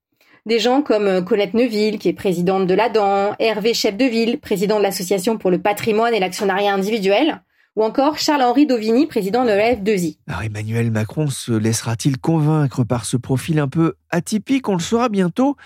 Des 0.48 0.60
gens 0.60 0.80
comme 0.80 1.06
euh, 1.06 1.20
Colette 1.20 1.52
Neuville, 1.52 1.98
qui 1.98 2.08
est 2.08 2.14
présidente 2.14 2.66
de 2.66 2.72
l'ADAN, 2.72 3.34
Hervé 3.38 3.74
Chefdeville, 3.74 4.38
président 4.38 4.78
de 4.78 4.82
l'Association 4.82 5.36
pour 5.36 5.50
le 5.50 5.58
patrimoine 5.58 6.14
et 6.14 6.20
l'actionnariat 6.20 6.72
individuel, 6.72 7.42
ou 7.76 7.84
encore 7.84 8.16
Charles-Henri 8.16 8.64
Dovini, 8.64 9.06
président 9.06 9.42
de 9.42 9.50
la 9.50 9.74
F2I. 9.74 10.16
Alors 10.26 10.40
Emmanuel 10.40 10.90
Macron 10.90 11.28
se 11.28 11.52
laissera-t-il 11.52 12.16
convaincre 12.16 12.82
par 12.82 13.04
ce 13.04 13.18
profil 13.18 13.58
un 13.58 13.68
peu 13.68 13.96
atypique? 14.08 14.70
On 14.70 14.76
le 14.76 14.80
saura 14.80 15.10
bientôt, 15.10 15.56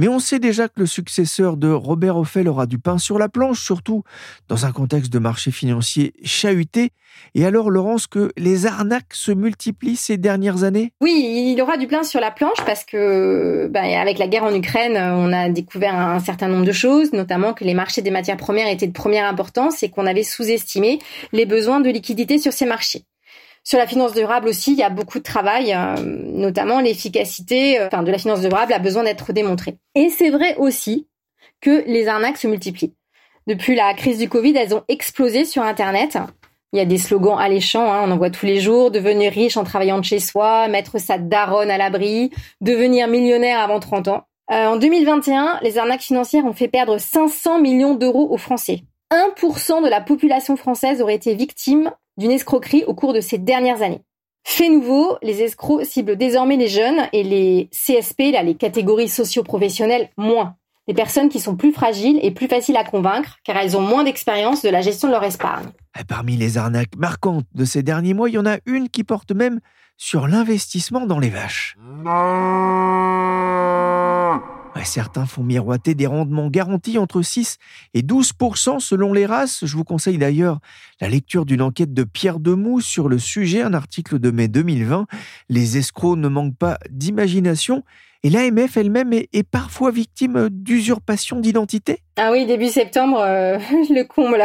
mais 0.00 0.08
on 0.08 0.18
sait 0.18 0.40
déjà 0.40 0.66
que 0.66 0.80
le 0.80 0.86
successeur 0.86 1.56
de 1.56 1.70
Robert 1.70 2.16
Offel 2.16 2.48
aura 2.48 2.66
du 2.66 2.78
pain 2.78 2.98
sur 2.98 3.18
la 3.18 3.28
planche, 3.28 3.62
surtout 3.62 4.02
dans 4.48 4.66
un 4.66 4.72
contexte 4.72 5.12
de 5.12 5.20
marché 5.20 5.52
financier 5.52 6.12
chahuté. 6.24 6.90
Et 7.34 7.44
alors 7.44 7.70
Laurence, 7.70 8.06
que 8.06 8.32
les 8.36 8.66
arnaques 8.66 9.12
se 9.12 9.30
multiplient 9.30 9.96
ces 9.96 10.16
dernières 10.16 10.64
années? 10.64 10.92
Oui, 11.00 11.52
il 11.54 11.60
aura 11.62 11.76
du 11.76 11.86
pain 11.86 12.02
sur 12.02 12.18
la 12.18 12.30
planche 12.30 12.64
parce 12.66 12.84
que 12.84 13.68
ben, 13.70 13.84
avec 13.84 14.18
la 14.18 14.26
guerre 14.26 14.44
en 14.44 14.54
Ukraine, 14.54 14.96
on 14.96 15.32
a 15.32 15.50
découvert 15.50 15.94
un 15.94 16.20
certain 16.20 16.48
nombre 16.48 16.64
de 16.64 16.72
choses, 16.72 17.12
notamment 17.12 17.52
que 17.52 17.64
les 17.64 17.74
marchés 17.74 18.02
des 18.02 18.10
matières 18.10 18.36
premières 18.36 18.68
étaient 18.68 18.86
de 18.86 18.92
première 18.92 19.28
importance 19.28 19.82
et 19.82 19.90
qu'on 19.90 20.06
avait 20.06 20.22
sous-estimé 20.22 20.98
les 21.32 21.46
besoins 21.46 21.60
besoin 21.60 21.80
de 21.80 21.90
liquidité 21.90 22.38
sur 22.38 22.54
ces 22.54 22.64
marchés. 22.64 23.04
Sur 23.62 23.78
la 23.78 23.86
finance 23.86 24.14
durable 24.14 24.48
aussi, 24.48 24.72
il 24.72 24.78
y 24.78 24.82
a 24.82 24.90
beaucoup 24.90 25.18
de 25.18 25.24
travail, 25.24 25.74
euh, 25.74 25.96
notamment 26.02 26.80
l'efficacité 26.80 27.78
euh, 27.78 27.86
enfin, 27.86 28.02
de 28.02 28.10
la 28.10 28.18
finance 28.18 28.40
durable 28.40 28.72
a 28.72 28.78
besoin 28.78 29.04
d'être 29.04 29.32
démontrée. 29.32 29.76
Et 29.94 30.08
c'est 30.08 30.30
vrai 30.30 30.56
aussi 30.56 31.08
que 31.60 31.84
les 31.86 32.08
arnaques 32.08 32.38
se 32.38 32.46
multiplient. 32.46 32.94
Depuis 33.46 33.74
la 33.74 33.92
crise 33.94 34.18
du 34.18 34.28
Covid, 34.28 34.56
elles 34.56 34.74
ont 34.74 34.84
explosé 34.88 35.44
sur 35.44 35.62
Internet. 35.62 36.18
Il 36.72 36.78
y 36.78 36.82
a 36.82 36.84
des 36.84 36.98
slogans 36.98 37.38
alléchants, 37.38 37.92
hein, 37.92 38.02
on 38.04 38.10
en 38.10 38.16
voit 38.16 38.30
tous 38.30 38.46
les 38.46 38.60
jours, 38.60 38.90
devenir 38.90 39.32
riche 39.32 39.56
en 39.56 39.64
travaillant 39.64 39.98
de 39.98 40.04
chez 40.04 40.20
soi, 40.20 40.68
mettre 40.68 40.98
sa 40.98 41.18
daronne 41.18 41.70
à 41.70 41.76
l'abri, 41.76 42.30
devenir 42.60 43.08
millionnaire 43.08 43.60
avant 43.60 43.80
30 43.80 44.08
ans. 44.08 44.22
Euh, 44.52 44.66
en 44.66 44.76
2021, 44.76 45.60
les 45.62 45.78
arnaques 45.78 46.00
financières 46.00 46.44
ont 46.44 46.52
fait 46.52 46.68
perdre 46.68 46.98
500 46.98 47.60
millions 47.60 47.94
d'euros 47.94 48.28
aux 48.30 48.38
Français. 48.38 48.82
1% 49.12 49.82
de 49.82 49.88
la 49.88 50.00
population 50.00 50.56
française 50.56 51.02
aurait 51.02 51.16
été 51.16 51.34
victime 51.34 51.90
d'une 52.16 52.30
escroquerie 52.30 52.84
au 52.84 52.94
cours 52.94 53.12
de 53.12 53.20
ces 53.20 53.38
dernières 53.38 53.82
années. 53.82 54.02
Fait 54.44 54.68
nouveau, 54.68 55.16
les 55.22 55.42
escrocs 55.42 55.84
ciblent 55.84 56.16
désormais 56.16 56.56
les 56.56 56.68
jeunes 56.68 57.02
et 57.12 57.22
les 57.22 57.68
CSP, 57.72 58.32
là, 58.32 58.42
les 58.42 58.54
catégories 58.54 59.08
socio-professionnelles, 59.08 60.10
moins. 60.16 60.56
Les 60.88 60.94
personnes 60.94 61.28
qui 61.28 61.40
sont 61.40 61.56
plus 61.56 61.72
fragiles 61.72 62.18
et 62.22 62.30
plus 62.30 62.48
faciles 62.48 62.76
à 62.76 62.84
convaincre 62.84 63.36
car 63.44 63.56
elles 63.56 63.76
ont 63.76 63.80
moins 63.80 64.02
d'expérience 64.02 64.62
de 64.62 64.70
la 64.70 64.80
gestion 64.80 65.08
de 65.08 65.12
leur 65.12 65.22
épargne. 65.22 65.68
Parmi 66.08 66.36
les 66.36 66.58
arnaques 66.58 66.96
marquantes 66.96 67.46
de 67.54 67.64
ces 67.64 67.82
derniers 67.82 68.14
mois, 68.14 68.28
il 68.28 68.34
y 68.34 68.38
en 68.38 68.46
a 68.46 68.58
une 68.66 68.88
qui 68.88 69.04
porte 69.04 69.32
même 69.32 69.60
sur 69.96 70.26
l'investissement 70.26 71.06
dans 71.06 71.18
les 71.18 71.28
vaches 71.28 71.76
certains 74.84 75.26
font 75.26 75.42
miroiter 75.42 75.94
des 75.94 76.06
rendements 76.06 76.48
garantis 76.48 76.98
entre 76.98 77.22
6 77.22 77.58
et 77.94 78.02
12% 78.02 78.80
selon 78.80 79.12
les 79.12 79.26
races. 79.26 79.64
Je 79.64 79.76
vous 79.76 79.84
conseille 79.84 80.18
d'ailleurs 80.18 80.58
la 81.00 81.08
lecture 81.08 81.44
d'une 81.44 81.62
enquête 81.62 81.92
de 81.92 82.04
Pierre 82.04 82.40
Demou 82.40 82.80
sur 82.80 83.08
le 83.08 83.18
sujet, 83.18 83.62
un 83.62 83.74
article 83.74 84.18
de 84.18 84.30
mai 84.30 84.48
2020. 84.48 85.06
Les 85.48 85.78
escrocs 85.78 86.18
ne 86.18 86.28
manquent 86.28 86.56
pas 86.56 86.78
d'imagination. 86.90 87.84
Et 88.22 88.28
l'AMF 88.28 88.76
elle-même 88.76 89.14
est, 89.14 89.48
parfois 89.50 89.90
victime 89.90 90.48
d'usurpation 90.50 91.40
d'identité 91.40 92.00
Ah 92.16 92.30
oui, 92.30 92.44
début 92.44 92.68
septembre, 92.68 93.20
euh, 93.20 93.58
le 93.90 94.02
comble. 94.02 94.44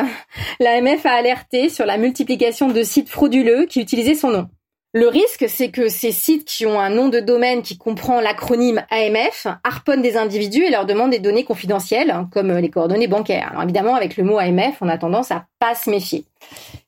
L'AMF 0.61 1.05
a 1.05 1.11
alerté 1.11 1.69
sur 1.69 1.85
la 1.85 1.97
multiplication 1.97 2.69
de 2.69 2.83
sites 2.83 3.09
frauduleux 3.09 3.65
qui 3.65 3.81
utilisaient 3.81 4.15
son 4.15 4.31
nom. 4.31 4.47
Le 4.97 5.09
risque, 5.09 5.45
c'est 5.49 5.71
que 5.71 5.89
ces 5.89 6.13
sites 6.13 6.45
qui 6.45 6.65
ont 6.65 6.79
un 6.79 6.89
nom 6.89 7.09
de 7.09 7.19
domaine 7.19 7.63
qui 7.63 7.77
comprend 7.77 8.21
l'acronyme 8.21 8.85
AMF 8.89 9.45
harponnent 9.65 10.01
des 10.01 10.15
individus 10.15 10.63
et 10.63 10.69
leur 10.69 10.85
demandent 10.85 11.11
des 11.11 11.19
données 11.19 11.43
confidentielles, 11.43 12.11
hein, 12.11 12.29
comme 12.31 12.53
les 12.53 12.69
coordonnées 12.69 13.09
bancaires. 13.09 13.49
Alors 13.51 13.63
évidemment, 13.63 13.95
avec 13.95 14.15
le 14.15 14.23
mot 14.23 14.37
AMF, 14.37 14.77
on 14.79 14.87
a 14.87 14.97
tendance 14.97 15.31
à 15.31 15.47
pas 15.59 15.75
se 15.75 15.89
méfier. 15.89 16.23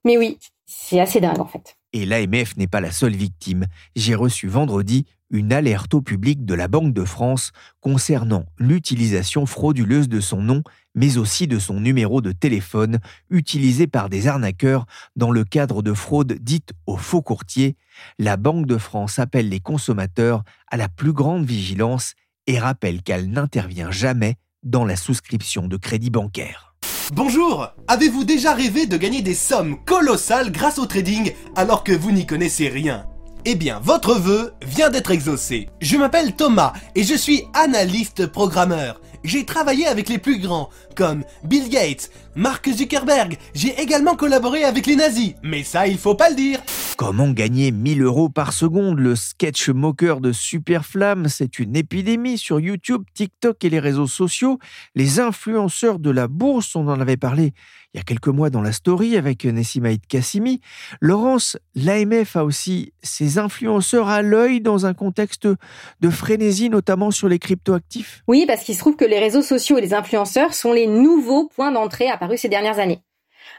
Mais 0.05 0.17
oui, 0.17 0.37
c'est 0.65 1.01
assez 1.01 1.19
dingue 1.19 1.41
en 1.41 1.47
fait. 1.47 1.75
Et 1.91 2.05
l'AMF 2.05 2.55
n'est 2.55 2.67
pas 2.67 2.79
la 2.79 2.91
seule 2.91 3.15
victime. 3.15 3.65
J'ai 3.97 4.15
reçu 4.15 4.47
vendredi 4.47 5.05
une 5.29 5.51
alerte 5.53 5.93
au 5.93 6.01
public 6.01 6.45
de 6.45 6.53
la 6.53 6.67
Banque 6.67 6.93
de 6.93 7.03
France 7.03 7.51
concernant 7.81 8.45
l'utilisation 8.57 9.45
frauduleuse 9.45 10.09
de 10.09 10.19
son 10.19 10.41
nom, 10.41 10.63
mais 10.95 11.17
aussi 11.17 11.47
de 11.47 11.59
son 11.59 11.79
numéro 11.79 12.21
de 12.21 12.31
téléphone, 12.31 12.99
utilisé 13.29 13.87
par 13.87 14.09
des 14.09 14.27
arnaqueurs 14.27 14.85
dans 15.15 15.31
le 15.31 15.43
cadre 15.43 15.81
de 15.81 15.93
fraudes 15.93 16.37
dites 16.41 16.71
aux 16.85 16.97
faux 16.97 17.21
courtiers. 17.21 17.75
La 18.19 18.37
Banque 18.37 18.65
de 18.65 18.77
France 18.77 19.19
appelle 19.19 19.49
les 19.49 19.59
consommateurs 19.59 20.43
à 20.71 20.77
la 20.77 20.89
plus 20.89 21.13
grande 21.13 21.45
vigilance 21.45 22.13
et 22.47 22.59
rappelle 22.59 23.01
qu'elle 23.03 23.29
n'intervient 23.29 23.91
jamais 23.91 24.35
dans 24.63 24.85
la 24.85 24.95
souscription 24.95 25.67
de 25.67 25.77
crédit 25.77 26.09
bancaire. 26.09 26.75
Bonjour 27.13 27.69
Avez-vous 27.87 28.25
déjà 28.25 28.53
rêvé 28.53 28.85
de 28.85 28.97
gagner 28.97 29.21
des 29.21 29.33
sommes 29.33 29.83
colossales 29.85 30.51
grâce 30.51 30.77
au 30.77 30.85
trading 30.85 31.31
alors 31.55 31.83
que 31.83 31.93
vous 31.93 32.11
n'y 32.11 32.25
connaissez 32.25 32.67
rien? 32.67 33.05
Eh 33.49 33.55
bien, 33.55 33.79
votre 33.81 34.13
vœu 34.15 34.51
vient 34.61 34.89
d'être 34.89 35.09
exaucé. 35.09 35.69
Je 35.79 35.95
m'appelle 35.95 36.35
Thomas 36.35 36.73
et 36.95 37.03
je 37.03 37.15
suis 37.15 37.45
analyste 37.53 38.27
programmeur. 38.27 38.99
j'ai 39.23 39.45
travaillé 39.45 39.87
avec 39.87 40.09
les 40.09 40.17
plus 40.17 40.39
grands, 40.39 40.69
comme 40.97 41.23
Bill 41.45 41.69
Gates, 41.69 42.09
Mark 42.35 42.69
Zuckerberg, 42.69 43.37
j'ai 43.53 43.79
également 43.79 44.17
collaboré 44.17 44.65
avec 44.65 44.85
les 44.85 44.97
nazis, 44.97 45.33
mais 45.43 45.63
ça 45.63 45.87
il 45.87 45.97
faut 45.97 46.13
pas 46.13 46.29
le 46.29 46.35
dire. 46.35 46.59
Comment 46.97 47.29
gagner 47.29 47.71
1000 47.71 48.01
euros 48.01 48.27
par 48.27 48.51
seconde? 48.51 48.99
Le 48.99 49.15
sketch 49.15 49.69
moqueur 49.69 50.19
de 50.19 50.33
Superflamme, 50.33 51.29
c'est 51.29 51.59
une 51.59 51.75
épidémie 51.75 52.37
sur 52.37 52.59
YouTube, 52.59 53.03
TikTok 53.13 53.63
et 53.63 53.69
les 53.69 53.79
réseaux 53.79 54.07
sociaux. 54.07 54.59
Les 54.95 55.19
influenceurs 55.19 55.99
de 55.99 56.09
la 56.09 56.27
bourse, 56.27 56.75
on 56.75 56.87
en 56.87 56.99
avait 56.99 57.17
parlé 57.17 57.53
il 57.93 57.97
y 57.97 58.01
a 58.01 58.03
quelques 58.03 58.27
mois 58.27 58.49
dans 58.49 58.61
la 58.61 58.71
story 58.71 59.17
avec 59.17 59.45
Nessimaïd 59.45 60.05
Kassimi. 60.07 60.61
Laurence, 61.01 61.57
l'AMF 61.73 62.35
a 62.35 62.43
aussi 62.43 62.93
ses 63.01 63.37
influenceurs 63.37 64.09
à 64.09 64.21
l'œil 64.21 64.61
dans 64.61 64.85
un 64.85 64.93
contexte 64.93 65.47
de 65.47 66.09
frénésie, 66.09 66.69
notamment 66.69 67.11
sur 67.11 67.29
les 67.29 67.39
cryptoactifs 67.39 68.23
Oui, 68.27 68.45
parce 68.45 68.63
qu'il 68.63 68.75
se 68.75 68.79
trouve 68.79 68.97
que 68.97 69.05
les 69.05 69.19
réseaux 69.19 69.41
sociaux 69.41 69.77
et 69.77 69.81
les 69.81 69.93
influenceurs 69.93 70.53
sont 70.53 70.73
les 70.73 70.87
nouveaux 70.87 71.47
points 71.47 71.71
d'entrée 71.71 72.07
apparus 72.07 72.41
ces 72.41 72.49
dernières 72.49 72.79
années. 72.79 73.01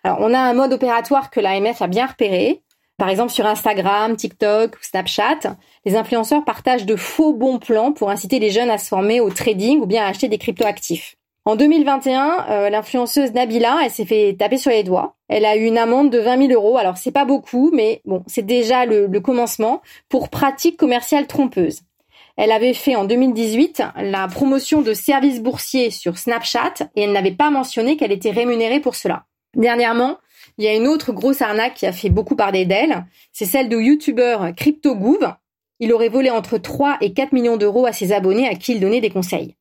Alors, 0.05 0.19
on 0.21 0.33
a 0.35 0.38
un 0.38 0.55
mode 0.55 0.73
opératoire 0.73 1.31
que 1.31 1.41
l'AMF 1.41 1.83
a 1.83 1.87
bien 1.87 2.07
repéré. 2.07 2.62
Par 2.99 3.09
exemple, 3.09 3.33
sur 3.33 3.47
Instagram, 3.47 4.17
TikTok 4.17 4.75
ou 4.75 4.79
Snapchat, 4.83 5.57
les 5.85 5.97
influenceurs 5.97 6.45
partagent 6.45 6.87
de 6.87 6.97
faux 6.97 7.33
bons 7.33 7.59
plans 7.59 7.93
pour 7.93 8.11
inciter 8.11 8.38
les 8.41 8.51
jeunes 8.51 8.71
à 8.71 8.79
se 8.79 8.88
former 8.88 9.21
au 9.21 9.31
trading 9.31 9.81
ou 9.81 9.87
bien 9.87 10.05
à 10.05 10.09
acheter 10.09 10.29
des 10.29 10.38
cryptoactifs. 10.38 11.17
En 11.48 11.56
2021, 11.56 12.44
euh, 12.50 12.68
l'influenceuse 12.68 13.32
Nabila, 13.32 13.78
elle 13.82 13.90
s'est 13.90 14.04
fait 14.04 14.37
taper 14.38 14.58
sur 14.58 14.70
les 14.70 14.82
doigts. 14.82 15.16
Elle 15.28 15.46
a 15.46 15.56
eu 15.56 15.64
une 15.64 15.78
amende 15.78 16.11
de 16.11 16.18
20 16.18 16.46
000 16.48 16.52
euros. 16.52 16.76
Alors 16.76 16.98
c'est 16.98 17.11
pas 17.11 17.24
beaucoup, 17.24 17.70
mais 17.72 18.02
bon, 18.04 18.22
c'est 18.26 18.44
déjà 18.44 18.84
le, 18.84 19.06
le 19.06 19.20
commencement 19.20 19.80
pour 20.11 20.28
pratique 20.28 20.76
commerciale 20.76 21.26
trompeuse. 21.26 21.80
Elle 22.37 22.52
avait 22.52 22.74
fait 22.74 22.96
en 22.96 23.06
2018 23.06 23.82
la 23.96 24.28
promotion 24.28 24.82
de 24.82 24.92
services 24.92 25.40
boursiers 25.40 25.90
sur 25.90 26.18
Snapchat 26.18 26.74
et 26.96 27.04
elle 27.04 27.12
n'avait 27.12 27.30
pas 27.30 27.48
mentionné 27.48 27.96
qu'elle 27.96 28.12
était 28.12 28.30
rémunérée 28.30 28.80
pour 28.80 28.94
cela. 28.94 29.24
Dernièrement, 29.56 30.18
il 30.58 30.66
y 30.66 30.68
a 30.68 30.74
une 30.74 30.87
autre 30.87 31.12
grosse 31.12 31.40
arnaque 31.40 31.76
qui 31.76 31.87
a 31.87 31.92
fait 31.92 32.11
beaucoup 32.11 32.37
parler 32.37 32.66
d'elle. 32.66 33.06
C'est 33.32 33.46
celle 33.46 33.70
de 33.70 33.78
youtubeur 33.78 34.54
CryptoGouv. 34.54 35.32
Il 35.80 35.94
aurait 35.94 36.11
volé 36.11 36.28
entre 36.28 36.58
3 36.58 36.98
et 37.00 37.14
4 37.14 37.32
millions 37.32 37.56
d'euros 37.56 37.87
à 37.87 37.94
ses 37.94 38.12
abonnés 38.12 38.46
à 38.46 38.54
qui 38.54 38.72
il 38.72 38.80
donnait 38.80 39.00
des 39.00 39.08
conseils. 39.08 39.54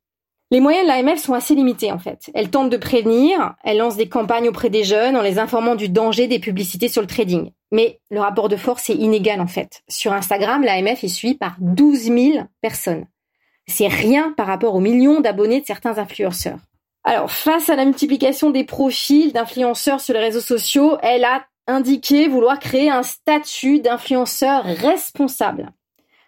Les 0.49 0.61
moyens 0.61 0.85
de 0.85 0.87
l'AMF 0.87 1.19
sont 1.19 1.33
assez 1.33 1.55
limités 1.55 1.91
en 1.91 1.99
fait. 1.99 2.29
Elle 2.33 2.49
tente 2.49 2.69
de 2.69 2.77
prévenir, 2.77 3.55
elle 3.63 3.77
lance 3.77 3.97
des 3.97 4.07
campagnes 4.07 4.47
auprès 4.47 4.69
des 4.69 4.85
jeunes 4.85 5.17
en 5.17 5.21
les 5.21 5.39
informant 5.39 5.75
du 5.75 5.89
danger 5.89 6.27
des 6.27 6.39
publicités 6.39 6.87
sur 6.87 7.01
le 7.01 7.07
trading. 7.07 7.51
Mais 7.71 7.99
le 8.09 8.21
rapport 8.21 8.47
de 8.47 8.55
force 8.55 8.89
est 8.89 8.95
inégal 8.95 9.41
en 9.41 9.47
fait. 9.47 9.83
Sur 9.89 10.13
Instagram, 10.13 10.63
l'AMF 10.63 11.03
est 11.03 11.09
suivie 11.09 11.35
par 11.35 11.55
12 11.59 11.99
000 11.99 12.47
personnes. 12.61 13.05
C'est 13.67 13.87
rien 13.87 14.33
par 14.37 14.47
rapport 14.47 14.75
aux 14.75 14.79
millions 14.79 15.19
d'abonnés 15.19 15.59
de 15.59 15.65
certains 15.65 15.97
influenceurs. 15.97 16.59
Alors, 17.03 17.31
face 17.31 17.69
à 17.69 17.75
la 17.75 17.85
multiplication 17.85 18.49
des 18.49 18.63
profils 18.63 19.33
d'influenceurs 19.33 19.99
sur 19.99 20.13
les 20.13 20.21
réseaux 20.21 20.41
sociaux, 20.41 20.97
elle 21.01 21.25
a 21.25 21.45
indiqué 21.67 22.29
vouloir 22.29 22.59
créer 22.59 22.89
un 22.89 23.03
statut 23.03 23.79
d'influenceur 23.79 24.63
responsable. 24.63 25.73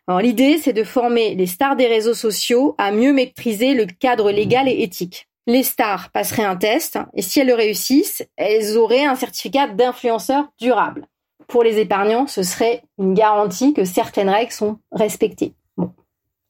Alors 0.09 0.21
l'idée, 0.21 0.57
c'est 0.57 0.73
de 0.73 0.83
former 0.83 1.35
les 1.35 1.45
stars 1.45 1.75
des 1.75 1.85
réseaux 1.85 2.15
sociaux 2.15 2.73
à 2.79 2.91
mieux 2.91 3.13
maîtriser 3.13 3.75
le 3.75 3.85
cadre 3.85 4.31
légal 4.31 4.67
et 4.67 4.81
éthique. 4.81 5.29
Les 5.45 5.61
stars 5.61 6.09
passeraient 6.09 6.43
un 6.43 6.55
test 6.55 6.97
et 7.13 7.21
si 7.21 7.39
elles 7.39 7.45
le 7.45 7.53
réussissent, 7.53 8.27
elles 8.35 8.75
auraient 8.75 9.05
un 9.05 9.13
certificat 9.13 9.67
d'influenceur 9.67 10.45
durable. 10.59 11.05
Pour 11.47 11.61
les 11.61 11.77
épargnants, 11.77 12.25
ce 12.25 12.41
serait 12.41 12.81
une 12.97 13.13
garantie 13.13 13.75
que 13.75 13.85
certaines 13.85 14.29
règles 14.29 14.51
sont 14.51 14.79
respectées. 14.91 15.53
Bon, 15.77 15.91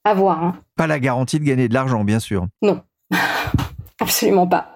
à 0.05 0.13
voir. 0.13 0.41
Hein. 0.41 0.55
Pas 0.77 0.87
la 0.87 1.01
garantie 1.01 1.37
de 1.37 1.43
gagner 1.43 1.67
de 1.67 1.73
l'argent, 1.73 2.05
bien 2.05 2.19
sûr. 2.19 2.47
Non, 2.61 2.81
absolument 3.99 4.47
pas. 4.47 4.71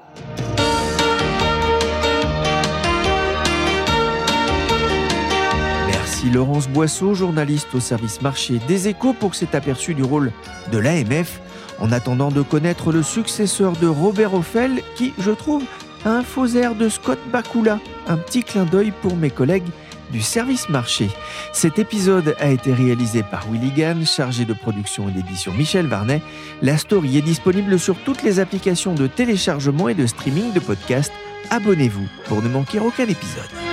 Laurence 6.30 6.68
Boisseau, 6.68 7.14
journaliste 7.14 7.74
au 7.74 7.80
service 7.80 8.22
marché 8.22 8.60
des 8.68 8.88
échos, 8.88 9.14
pour 9.14 9.36
cet 9.36 9.56
aperçu 9.56 9.94
du 9.94 10.04
rôle 10.04 10.32
de 10.72 10.78
l'AMF, 10.78 11.42
en 11.80 11.92
attendant 11.92 12.32
de 12.32 12.42
connaître 12.42 12.92
le 12.92 13.04
successeur 13.04 13.74
de 13.74 13.88
Robert 13.88 14.34
Offel, 14.34 14.82
qui, 14.96 15.14
je 15.20 15.32
trouve, 15.32 15.64
a 16.06 16.12
un 16.12 16.24
faux 16.24 16.48
air 16.48 16.76
de 16.76 16.90
Scott 16.90 17.20
Bakula. 17.32 17.80
Un 18.08 18.18
petit 18.18 18.44
clin 18.44 18.66
d'œil 18.66 18.92
pour 19.02 19.16
mes 19.16 19.30
collègues 19.30 19.68
du 20.12 20.22
service 20.22 20.70
marché. 20.70 21.10
Cet 21.54 21.80
épisode 21.80 22.36
a 22.40 22.50
été 22.50 22.74
réalisé 22.74 23.24
par 23.24 23.46
Willy 23.52 23.72
Gann, 23.72 24.06
chargé 24.06 24.46
de 24.46 24.54
production 24.54 25.10
et 25.10 25.12
d'édition 25.12 25.52
Michel 25.54 25.88
Varnet. 25.88 26.22
La 26.62 26.78
story 26.78 27.18
est 27.18 27.22
disponible 27.22 27.80
sur 27.80 27.98
toutes 27.98 28.24
les 28.24 28.40
applications 28.40 28.94
de 28.94 29.08
téléchargement 29.08 29.90
et 29.90 29.96
de 29.96 30.06
streaming 30.06 30.54
de 30.54 30.60
podcasts. 30.60 31.14
Abonnez-vous 31.50 32.08
pour 32.26 32.42
ne 32.42 32.50
manquer 32.50 32.80
aucun 32.80 33.08
épisode. 33.08 33.73